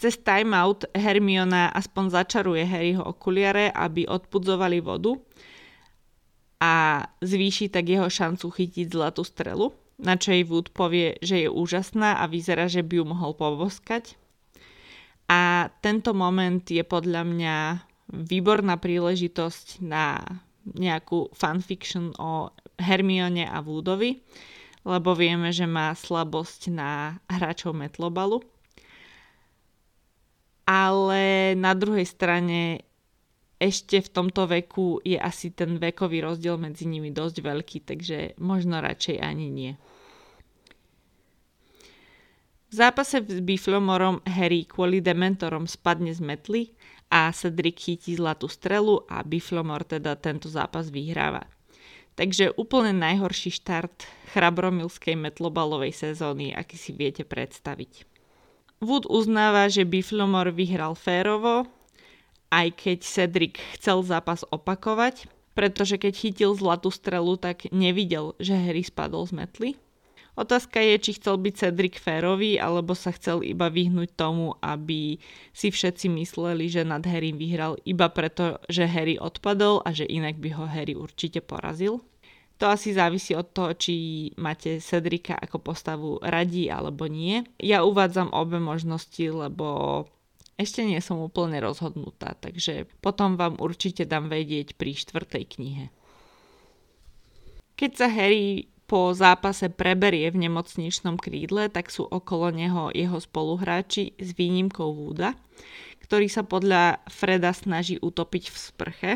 [0.00, 5.20] cez timeout Hermiona aspoň začaruje Harryho okuliare, aby odpudzovali vodu
[6.64, 9.68] a zvýši tak jeho šancu chytiť zlatú strelu,
[10.00, 14.16] na čo jej Wood povie, že je úžasná a vyzerá, že by ju mohol povoskať.
[15.28, 17.56] A tento moment je podľa mňa
[18.12, 20.20] výborná príležitosť na
[20.62, 24.22] nejakú fanfiction o Hermione a Woodovi,
[24.86, 28.44] lebo vieme, že má slabosť na hráčov Metlobalu
[30.72, 32.86] ale na druhej strane
[33.60, 38.82] ešte v tomto veku je asi ten vekový rozdiel medzi nimi dosť veľký, takže možno
[38.82, 39.72] radšej ani nie.
[42.72, 46.62] V zápase s Biflomorom Harry kvôli Dementorom spadne z metly
[47.12, 51.44] a Cedric chytí zlatú strelu a Biflomor teda tento zápas vyhráva.
[52.16, 58.08] Takže úplne najhorší štart chrabromilskej metlobalovej sezóny, aký si viete predstaviť.
[58.80, 61.68] Wood uznáva, že Biflomor vyhral férovo,
[62.48, 68.84] aj keď Cedric chcel zápas opakovať, pretože keď chytil zlatú strelu, tak nevidel, že Harry
[68.84, 69.70] spadol z metly.
[70.32, 75.20] Otázka je, či chcel byť Cedric férový, alebo sa chcel iba vyhnúť tomu, aby
[75.52, 80.40] si všetci mysleli, že nad Harry vyhral iba preto, že Harry odpadol a že inak
[80.40, 82.00] by ho Harry určite porazil.
[82.56, 83.92] To asi závisí od toho, či
[84.40, 87.44] máte Cedrika ako postavu radí alebo nie.
[87.60, 90.08] Ja uvádzam obe možnosti, lebo
[90.56, 95.84] ešte nie som úplne rozhodnutá, takže potom vám určite dám vedieť pri štvrtej knihe.
[97.76, 104.12] Keď sa Harry po zápase preberie v nemocničnom krídle, tak sú okolo neho jeho spoluhráči
[104.20, 105.32] s výnimkou Wooda,
[106.04, 109.10] ktorý sa podľa Freda snaží utopiť v sprche,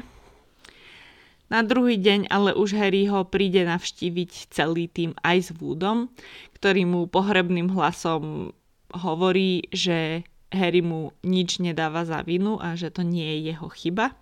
[1.47, 6.11] na druhý deň ale už Harry ho príde navštíviť celý tým aj s Woodom,
[6.59, 8.51] ktorý mu pohrebným hlasom
[8.91, 14.19] hovorí, že Harry mu nič nedáva za vinu a že to nie je jeho chyba.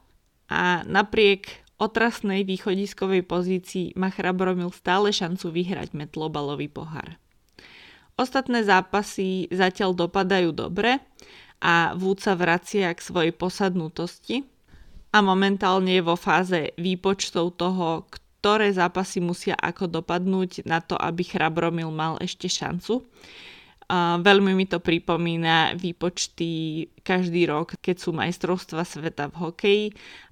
[0.52, 7.18] A napriek otrasnej východiskovej pozícii má Chrabromil stále šancu vyhrať metlobalový pohár.
[8.14, 11.02] Ostatné zápasy zatiaľ dopadajú dobre
[11.58, 14.46] a Wood sa vracia k svojej posadnutosti,
[15.14, 21.22] a momentálne je vo fáze výpočtov toho, ktoré zápasy musia ako dopadnúť na to, aby
[21.22, 23.06] Chrabromil mal ešte šancu.
[23.92, 29.86] Veľmi mi to pripomína výpočty každý rok, keď sú majstrovstva sveta v hokeji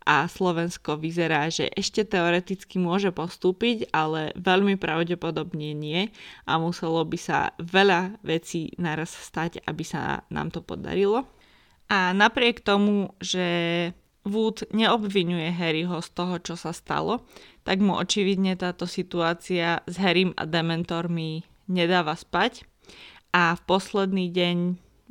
[0.09, 6.09] a Slovensko vyzerá, že ešte teoreticky môže postúpiť, ale veľmi pravdepodobne nie
[6.49, 11.29] a muselo by sa veľa vecí naraz stať, aby sa nám to podarilo.
[11.93, 13.45] A napriek tomu, že
[14.25, 17.29] Wood neobvinuje Harryho z toho, čo sa stalo,
[17.69, 22.72] tak mu očividne táto situácia s Harrym a Dementormi nedáva spať
[23.33, 24.57] a v posledný deň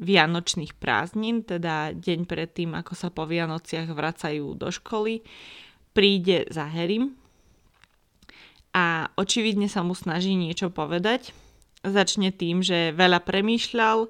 [0.01, 5.21] vianočných prázdnin, teda deň predtým, ako sa po Vianociach vracajú do školy,
[5.93, 7.13] príde za Harrym
[8.73, 11.35] a očividne sa mu snaží niečo povedať.
[11.85, 14.09] Začne tým, že veľa premýšľal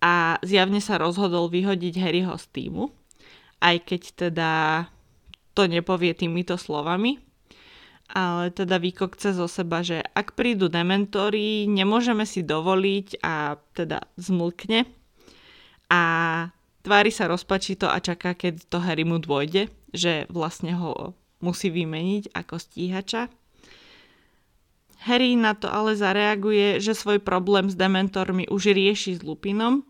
[0.00, 2.84] a zjavne sa rozhodol vyhodiť Harryho z týmu,
[3.60, 4.50] aj keď teda
[5.52, 7.29] to nepovie týmito slovami.
[8.10, 14.82] Ale teda vykokce zo seba, že ak prídu dementory, nemôžeme si dovoliť a teda zmlkne.
[15.90, 16.02] A
[16.82, 22.34] tvári sa rozpačito a čaká, keď to Harry mu dôjde, že vlastne ho musí vymeniť
[22.34, 23.30] ako stíhača.
[25.06, 29.89] Harry na to ale zareaguje, že svoj problém s dementormi už rieši s Lupinom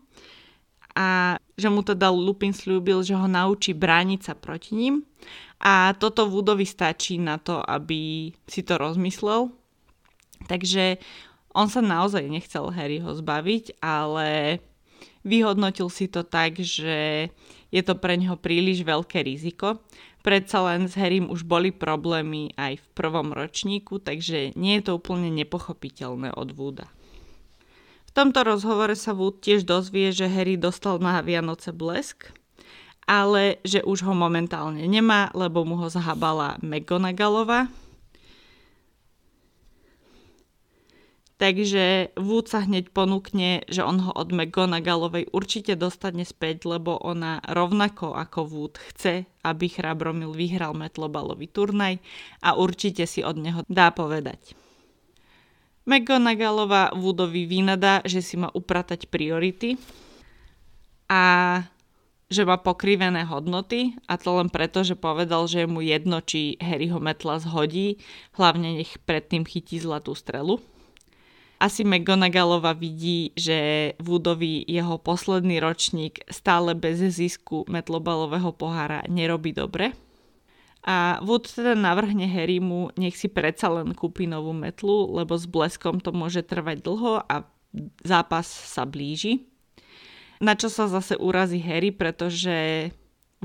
[0.95, 4.95] a že mu teda Lupin slúbil, že ho naučí brániť sa proti ním.
[5.61, 9.53] A toto Woodovi stačí na to, aby si to rozmyslel.
[10.49, 10.97] Takže
[11.53, 14.59] on sa naozaj nechcel Harryho zbaviť, ale
[15.21, 17.29] vyhodnotil si to tak, že
[17.69, 19.85] je to pre neho príliš veľké riziko
[20.21, 25.01] Predsa len s Harrym už boli problémy aj v prvom ročníku, takže nie je to
[25.01, 26.85] úplne nepochopiteľné od Wooda.
[28.11, 32.35] V tomto rozhovore sa Wood tiež dozvie, že Harry dostal na Vianoce blesk,
[33.07, 37.71] ale že už ho momentálne nemá, lebo mu ho zahabala McGonagallová,
[41.41, 47.41] Takže Wood sa hneď ponúkne, že on ho od McGonagallovej určite dostane späť, lebo ona
[47.41, 51.97] rovnako ako Wood chce, aby Chrabromil vyhral metlobalový turnaj
[52.45, 54.53] a určite si od neho dá povedať.
[55.85, 59.75] McGonagallová Woodovi vynadá, že si má upratať priority
[61.09, 61.23] a
[62.31, 67.03] že má pokrivené hodnoty a to len preto, že povedal, že mu jedno, či Harryho
[67.03, 67.99] metla zhodí,
[68.39, 70.63] hlavne nech predtým chytí zlatú strelu
[71.61, 79.93] asi McGonagallova vidí, že Woodovi jeho posledný ročník stále bez zisku metlobalového pohára nerobí dobre.
[80.81, 86.01] A Wood teda navrhne Harrymu, nech si predsa len kúpi novú metlu, lebo s bleskom
[86.01, 87.45] to môže trvať dlho a
[88.01, 89.45] zápas sa blíži.
[90.41, 92.89] Na čo sa zase urazí Harry, pretože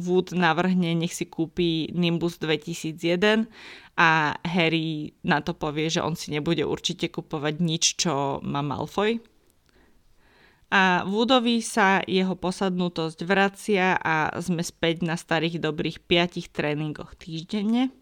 [0.00, 3.48] Wood navrhne, nech si kúpi Nimbus 2001
[3.96, 9.20] a Harry na to povie, že on si nebude určite kupovať nič, čo má Malfoy.
[10.66, 17.94] A Woodovi sa jeho posadnutosť vracia a sme späť na starých dobrých 5 tréningoch týždenne.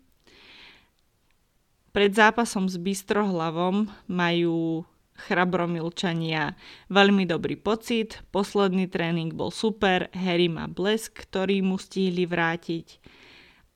[1.93, 4.83] Pred zápasom s Bystrohlavom majú
[5.15, 6.59] chrabromilčania
[6.91, 12.99] veľmi dobrý pocit, posledný tréning bol super, Harry má blesk, ktorý mu stihli vrátiť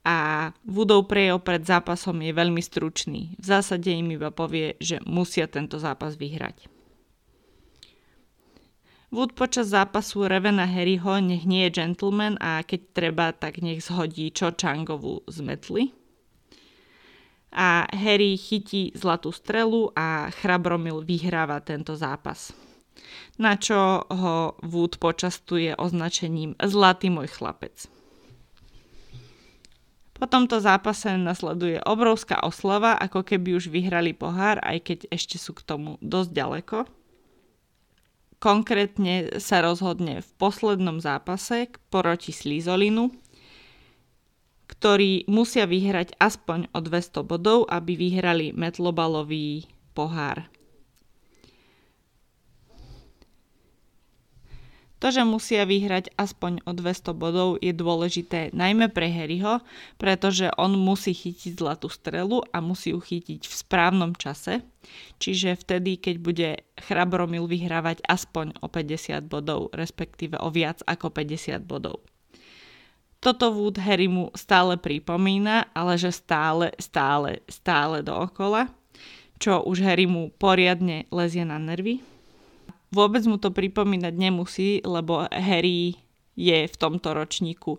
[0.08, 3.36] a Woodov prejav pred zápasom je veľmi stručný.
[3.36, 6.77] V zásade im iba povie, že musia tento zápas vyhrať.
[9.08, 13.80] Wood počas zápasu reve na Harryho, nech nie je gentleman a keď treba, tak nech
[13.80, 15.84] zhodí Cho Changovu z metly
[17.52, 22.52] a Harry chytí zlatú strelu a Chrabromil vyhráva tento zápas.
[23.38, 27.86] Na čo ho Wood počastuje označením Zlatý môj chlapec.
[30.18, 35.54] Po tomto zápase nasleduje obrovská oslava, ako keby už vyhrali pohár, aj keď ešte sú
[35.54, 36.76] k tomu dosť ďaleko.
[38.38, 43.10] Konkrétne sa rozhodne v poslednom zápase proti Slizolinu,
[44.70, 50.46] ktorí musia vyhrať aspoň o 200 bodov, aby vyhrali metlobalový pohár.
[55.08, 59.64] To, že musia vyhrať aspoň o 200 bodov je dôležité najmä pre Harryho,
[59.96, 64.60] pretože on musí chytiť zlatú strelu a musí ju chytiť v správnom čase,
[65.16, 71.56] čiže vtedy, keď bude Chrabromil vyhrávať aspoň o 50 bodov, respektíve o viac ako 50
[71.64, 72.04] bodov.
[73.24, 73.80] Toto Wood
[74.12, 78.68] mu stále pripomína, ale že stále, stále, stále dookola,
[79.40, 82.17] čo už mu poriadne lezie na nervy.
[82.88, 86.00] Vôbec mu to pripomínať nemusí, lebo Harry
[86.38, 87.76] je v tomto ročníku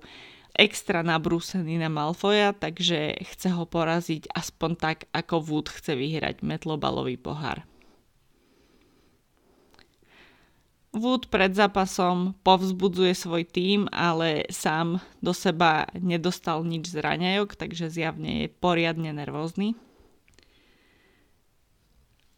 [0.60, 7.16] extra nabrúsený na Malfoja, takže chce ho poraziť aspoň tak, ako Wood chce vyhrať metlobalový
[7.16, 7.64] pohár.
[10.90, 17.94] Wood pred zápasom povzbudzuje svoj tím, ale sám do seba nedostal nič z raňajok, takže
[17.94, 19.78] zjavne je poriadne nervózny.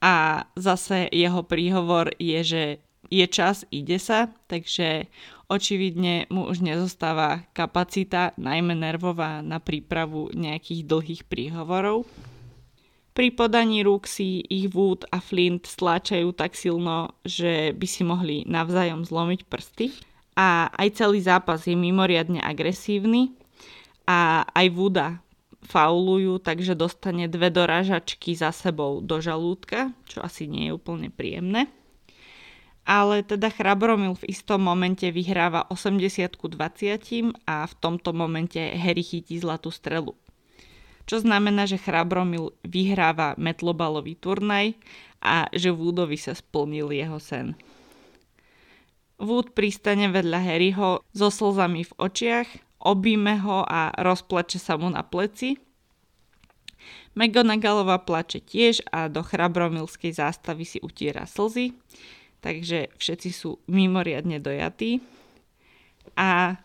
[0.01, 2.63] A zase jeho príhovor je, že
[3.11, 5.05] je čas, ide sa, takže
[5.45, 12.07] očividne mu už nezostáva kapacita, najmä nervová, na prípravu nejakých dlhých príhovorov.
[13.11, 18.47] Pri podaní rúk si ich Wood a Flint stláčajú tak silno, že by si mohli
[18.47, 19.91] navzájom zlomiť prsty.
[20.39, 23.35] A aj celý zápas je mimoriadne agresívny
[24.07, 25.19] a aj Wooda
[25.65, 31.69] faulujú, takže dostane dve dorážačky za sebou do žalúdka, čo asi nie je úplne príjemné.
[32.81, 39.05] Ale teda Chrabromil v istom momente vyhráva 80 ku 20 a v tomto momente Harry
[39.05, 40.17] chytí zlatú strelu
[41.11, 44.79] čo znamená, že Chrabromil vyhráva metlobalový turnaj
[45.19, 47.57] a že Woodovi sa splnil jeho sen.
[49.21, 52.49] Wood pristane vedľa Harryho so slzami v očiach,
[52.83, 55.57] obíme ho a rozplače sa mu na pleci.
[57.13, 61.75] McGonagallová plače tiež a do chrabromilskej zástavy si utiera slzy,
[62.39, 65.03] takže všetci sú mimoriadne dojatí.
[66.15, 66.57] A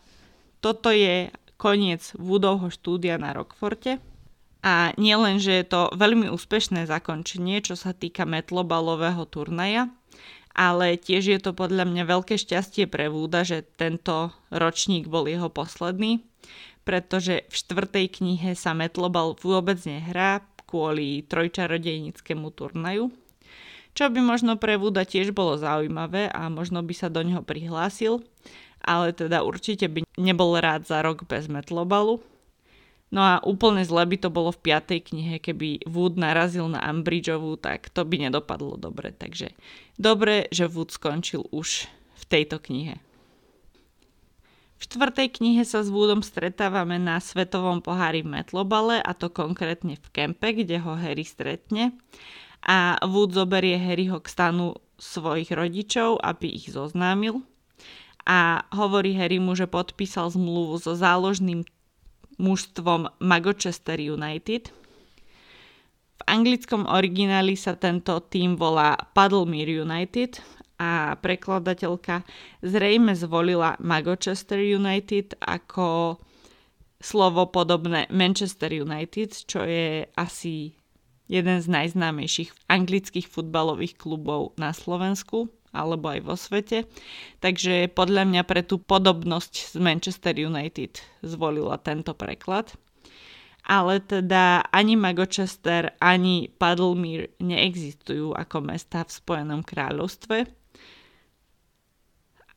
[0.63, 3.99] toto je koniec Woodovho štúdia na Rockforte.
[4.65, 9.87] A nie len, že je to veľmi úspešné zakončenie, čo sa týka metlobalového turnaja,
[10.57, 15.53] ale tiež je to podľa mňa veľké šťastie pre Vúda, že tento ročník bol jeho
[15.53, 16.25] posledný,
[16.81, 23.13] pretože v štvrtej knihe sa metlobal vôbec nehrá kvôli trojčarodejnickému turnaju,
[23.93, 28.25] čo by možno pre Vúda tiež bolo zaujímavé a možno by sa do neho prihlásil,
[28.81, 32.17] ale teda určite by nebol rád za rok bez metlobalu,
[33.07, 37.55] No a úplne zle by to bolo v piatej knihe, keby Wood narazil na Umbridgeovú,
[37.55, 39.15] tak to by nedopadlo dobre.
[39.15, 39.55] Takže
[39.95, 41.87] dobre, že Wood skončil už
[42.19, 42.99] v tejto knihe.
[44.77, 49.97] V štvrtej knihe sa s Woodom stretávame na svetovom pohári v Metlobale a to konkrétne
[49.97, 51.97] v kempe, kde ho Harry stretne.
[52.61, 57.41] A Wood zoberie Harryho k stanu svojich rodičov, aby ich zoznámil.
[58.27, 61.63] A hovorí Harry mu, že podpísal zmluvu so záložným
[62.37, 64.69] mužstvom Magochester United.
[66.17, 70.41] V anglickom origináli sa tento tým volá Paddlemere United
[70.77, 72.21] a prekladateľka
[72.61, 76.17] zrejme zvolila Magochester United ako
[76.97, 80.73] slovo podobné Manchester United, čo je asi
[81.29, 86.87] jeden z najznámejších anglických futbalových klubov na Slovensku alebo aj vo svete.
[87.43, 92.73] Takže podľa mňa pre tú podobnosť s Manchester United zvolila tento preklad.
[93.67, 100.47] Ale teda ani Magochester, ani Paddlemere neexistujú ako mesta v Spojenom kráľovstve.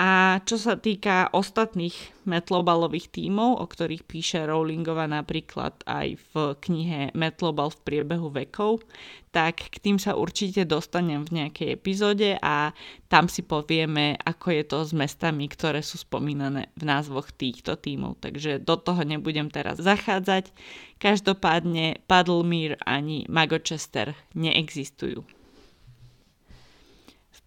[0.01, 1.92] A čo sa týka ostatných
[2.24, 8.80] metlobalových tímov, o ktorých píše Rowlingova napríklad aj v knihe Metlobal v priebehu vekov,
[9.28, 12.72] tak k tým sa určite dostanem v nejakej epizóde a
[13.12, 18.24] tam si povieme, ako je to s mestami, ktoré sú spomínané v názvoch týchto tímov.
[18.24, 20.48] Takže do toho nebudem teraz zachádzať.
[20.96, 25.39] Každopádne Paddlemere ani Magochester neexistujú.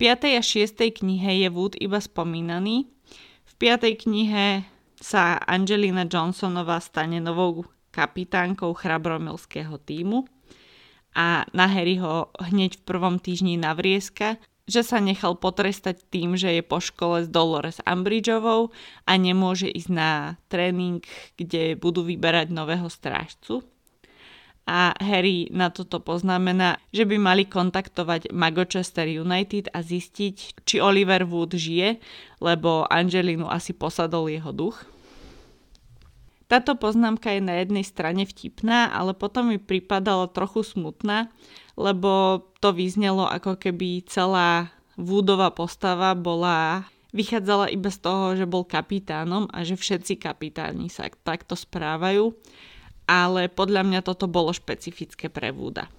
[0.04, 0.36] V 5.
[0.36, 1.00] a 6.
[1.00, 2.92] knihe je Wood iba spomínaný.
[3.48, 4.04] V 5.
[4.04, 4.68] knihe
[5.00, 7.64] sa Angelina Johnsonová stane novou
[7.96, 10.28] kapitánkou chrabromilského týmu
[11.16, 16.64] a na Harryho hneď v prvom týždni navrieska, že sa nechal potrestať tým, že je
[16.68, 18.76] po škole s Dolores Umbridgeovou
[19.08, 21.00] a nemôže ísť na tréning,
[21.40, 23.64] kde budú vyberať nového strážcu
[24.64, 31.28] a Harry na toto poznamená, že by mali kontaktovať Magochester United a zistiť, či Oliver
[31.28, 32.00] Wood žije,
[32.40, 34.88] lebo Angelinu asi posadol jeho duch.
[36.48, 41.28] Táto poznámka je na jednej strane vtipná, ale potom mi pripadala trochu smutná,
[41.76, 48.66] lebo to vyznelo ako keby celá Woodová postava bola vychádzala iba z toho, že bol
[48.66, 52.34] kapitánom a že všetci kapitáni sa takto správajú
[53.10, 55.92] ale podľa mňa toto bolo špecifické pre Wooda.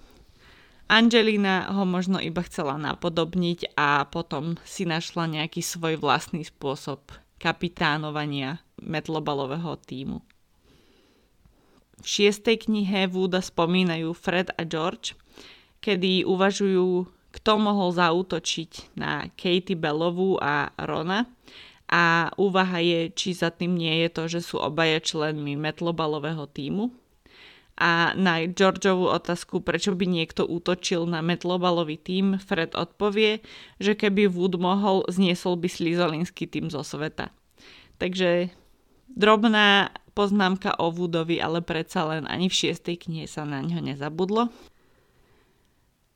[0.84, 7.00] Angelina ho možno iba chcela napodobniť a potom si našla nejaký svoj vlastný spôsob
[7.40, 10.20] kapitánovania metlobalového týmu.
[12.04, 15.16] V šiestej knihe Wooda spomínajú Fred a George,
[15.80, 21.24] kedy uvažujú, kto mohol zautočiť na Katie Bellovú a Rona
[21.94, 26.90] a úvaha je, či za tým nie je to, že sú obaja členmi metlobalového týmu.
[27.78, 33.46] A na Georgeovú otázku, prečo by niekto útočil na metlobalový tým, Fred odpovie,
[33.78, 37.30] že keby Wood mohol, zniesol by slizolinský tým zo sveta.
[37.98, 38.50] Takže
[39.14, 44.50] drobná poznámka o Woodovi, ale predsa len ani v šiestej knihe sa na ňo nezabudlo.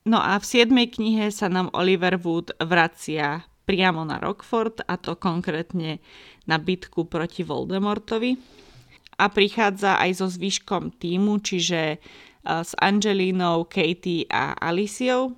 [0.07, 5.13] No a v siedmej knihe sa nám Oliver Wood vracia priamo na Rockford a to
[5.13, 6.01] konkrétne
[6.49, 8.33] na bitku proti Voldemortovi
[9.21, 12.01] a prichádza aj so zvyškom týmu, čiže
[12.41, 15.37] s Angelínou, Katie a Aliciou.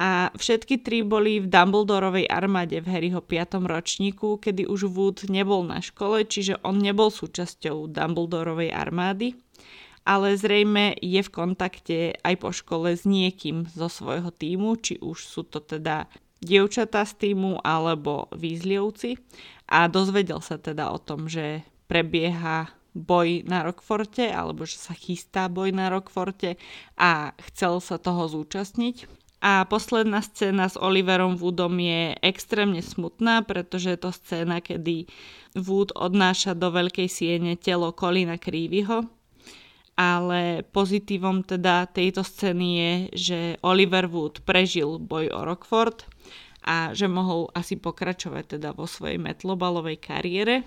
[0.00, 3.60] A všetky tri boli v Dumbledorovej armáde v Harryho 5.
[3.64, 9.36] ročníku, kedy už Wood nebol na škole, čiže on nebol súčasťou Dumbledorovej armády,
[10.04, 15.20] ale zrejme je v kontakte aj po škole s niekým zo svojho týmu, či už
[15.20, 16.08] sú to teda
[16.40, 19.20] dievčatá z týmu alebo výzlievci
[19.68, 25.46] a dozvedel sa teda o tom, že prebieha boj na Rockforte alebo že sa chystá
[25.46, 26.58] boj na Rockforte
[26.98, 29.20] a chcel sa toho zúčastniť.
[29.40, 35.08] A posledná scéna s Oliverom Woodom je extrémne smutná, pretože je to scéna, kedy
[35.56, 39.08] Wood odnáša do veľkej siene telo Kolina Creevyho.
[40.00, 46.08] Ale pozitívom teda tejto scény je, že Oliver Wood prežil boj o Rockford
[46.64, 50.64] a že mohol asi pokračovať teda vo svojej metlobalovej kariére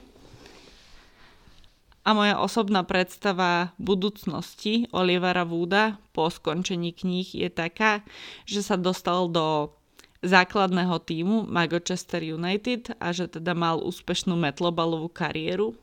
[2.04, 8.04] a moja osobná predstava budúcnosti Olivera Wooda po skončení kníh je taká,
[8.44, 9.72] že sa dostal do
[10.20, 15.76] základného týmu Manchester United a že teda mal úspešnú metlobalovú kariéru.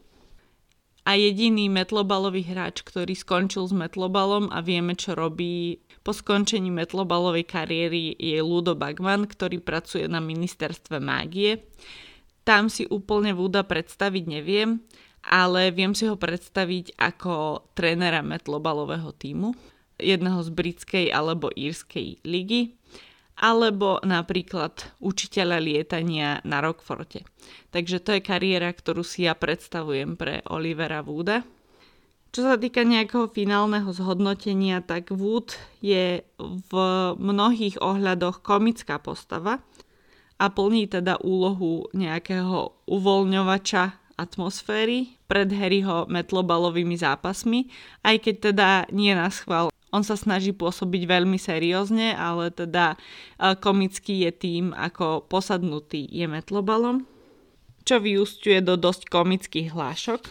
[1.08, 7.44] A jediný metlobalový hráč, ktorý skončil s metlobalom a vieme, čo robí po skončení metlobalovej
[7.44, 11.64] kariéry je Ludo Bagman, ktorý pracuje na ministerstve mágie.
[12.44, 14.80] Tam si úplne Wooda predstaviť neviem,
[15.20, 19.52] ale viem si ho predstaviť ako trénera metlobalového týmu,
[20.00, 22.79] jedného z britskej alebo írskej ligy,
[23.40, 27.24] alebo napríklad učiteľa lietania na Rockforte.
[27.72, 31.40] Takže to je kariéra, ktorú si ja predstavujem pre Olivera Wooda.
[32.30, 36.72] Čo sa týka nejakého finálneho zhodnotenia, tak Wood je v
[37.18, 39.58] mnohých ohľadoch komická postava
[40.38, 47.72] a plní teda úlohu nejakého uvoľňovača atmosféry pred Harryho metlobalovými zápasmi,
[48.04, 49.72] aj keď teda nie na schvál.
[49.90, 52.96] On sa snaží pôsobiť veľmi seriózne, ale teda e,
[53.58, 57.06] komický je tým, ako posadnutý je metlobalom,
[57.82, 60.22] čo vyústiuje do dosť komických hlášok.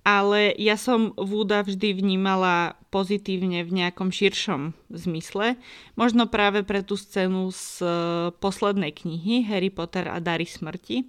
[0.00, 5.60] Ale ja som Wooda vždy vnímala pozitívne v nejakom širšom zmysle.
[5.92, 7.88] Možno práve pre tú scénu z e,
[8.40, 11.04] poslednej knihy Harry Potter a Dary smrti,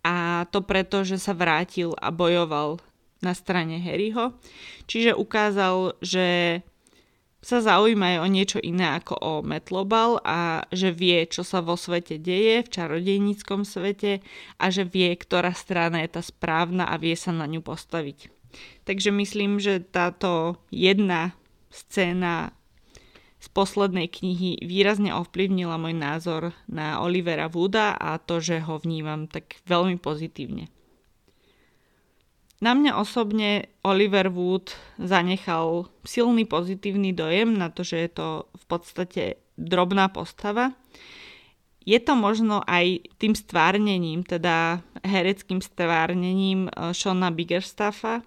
[0.00, 2.80] a to preto, že sa vrátil a bojoval
[3.20, 4.36] na strane Harryho.
[4.88, 6.60] Čiže ukázal, že
[7.40, 12.20] sa zaujíma o niečo iné ako o Metlobal a že vie, čo sa vo svete
[12.20, 14.20] deje, v čarodejníckom svete
[14.60, 18.28] a že vie, ktorá strana je tá správna a vie sa na ňu postaviť.
[18.84, 21.32] Takže myslím, že táto jedna
[21.72, 22.52] scéna
[23.40, 29.24] z poslednej knihy výrazne ovplyvnila môj názor na Olivera Wooda a to, že ho vnímam
[29.32, 30.68] tak veľmi pozitívne.
[32.60, 38.64] Na mňa osobne Oliver Wood zanechal silný pozitívny dojem na to, že je to v
[38.68, 39.22] podstate
[39.56, 40.76] drobná postava.
[41.88, 48.20] Je to možno aj tým stvárnením, teda hereckým stvárnením eh, Shona Biggerstaffa.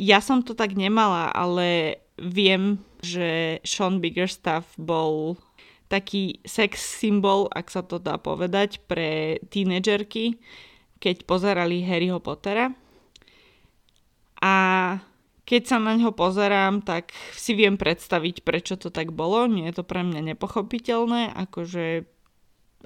[0.00, 5.40] Ja som to tak nemala, ale viem, že Sean Biggerstaff bol
[5.88, 10.38] taký sex symbol, ak sa to dá povedať, pre tínedžerky,
[11.00, 12.72] keď pozerali Harryho Pottera.
[14.40, 14.54] A
[15.44, 19.44] keď sa na ňo pozerám, tak si viem predstaviť, prečo to tak bolo.
[19.50, 22.06] Nie je to pre mňa nepochopiteľné, akože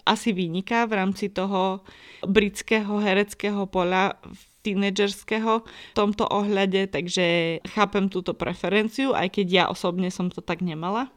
[0.03, 1.87] asi vyniká v rámci toho
[2.27, 4.19] britského hereckého poľa
[4.65, 10.65] tínedžerského v tomto ohľade, takže chápem túto preferenciu, aj keď ja osobne som to tak
[10.65, 11.13] nemala.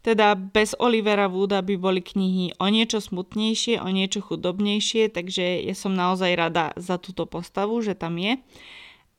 [0.00, 5.74] Teda bez Olivera Wooda by boli knihy o niečo smutnejšie, o niečo chudobnejšie, takže ja
[5.76, 8.40] som naozaj rada za túto postavu, že tam je.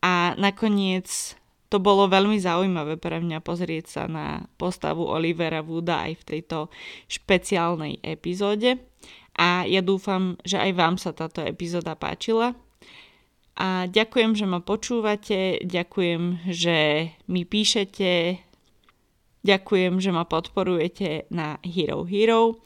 [0.01, 1.37] A nakoniec
[1.71, 6.57] to bolo veľmi zaujímavé pre mňa pozrieť sa na postavu Olivera Wooda aj v tejto
[7.07, 8.81] špeciálnej epizóde.
[9.39, 12.51] A ja dúfam, že aj vám sa táto epizóda páčila.
[13.55, 16.77] A ďakujem, že ma počúvate, ďakujem, že
[17.31, 18.41] mi píšete,
[19.47, 22.59] ďakujem, že ma podporujete na Hero Hero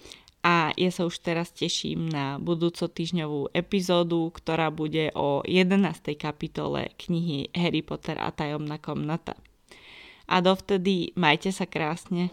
[0.46, 6.14] a ja sa už teraz teším na budúco týždňovú epizódu, ktorá bude o 11.
[6.14, 9.34] kapitole knihy Harry Potter a tajomná komnata.
[10.30, 12.30] A dovtedy majte sa krásne.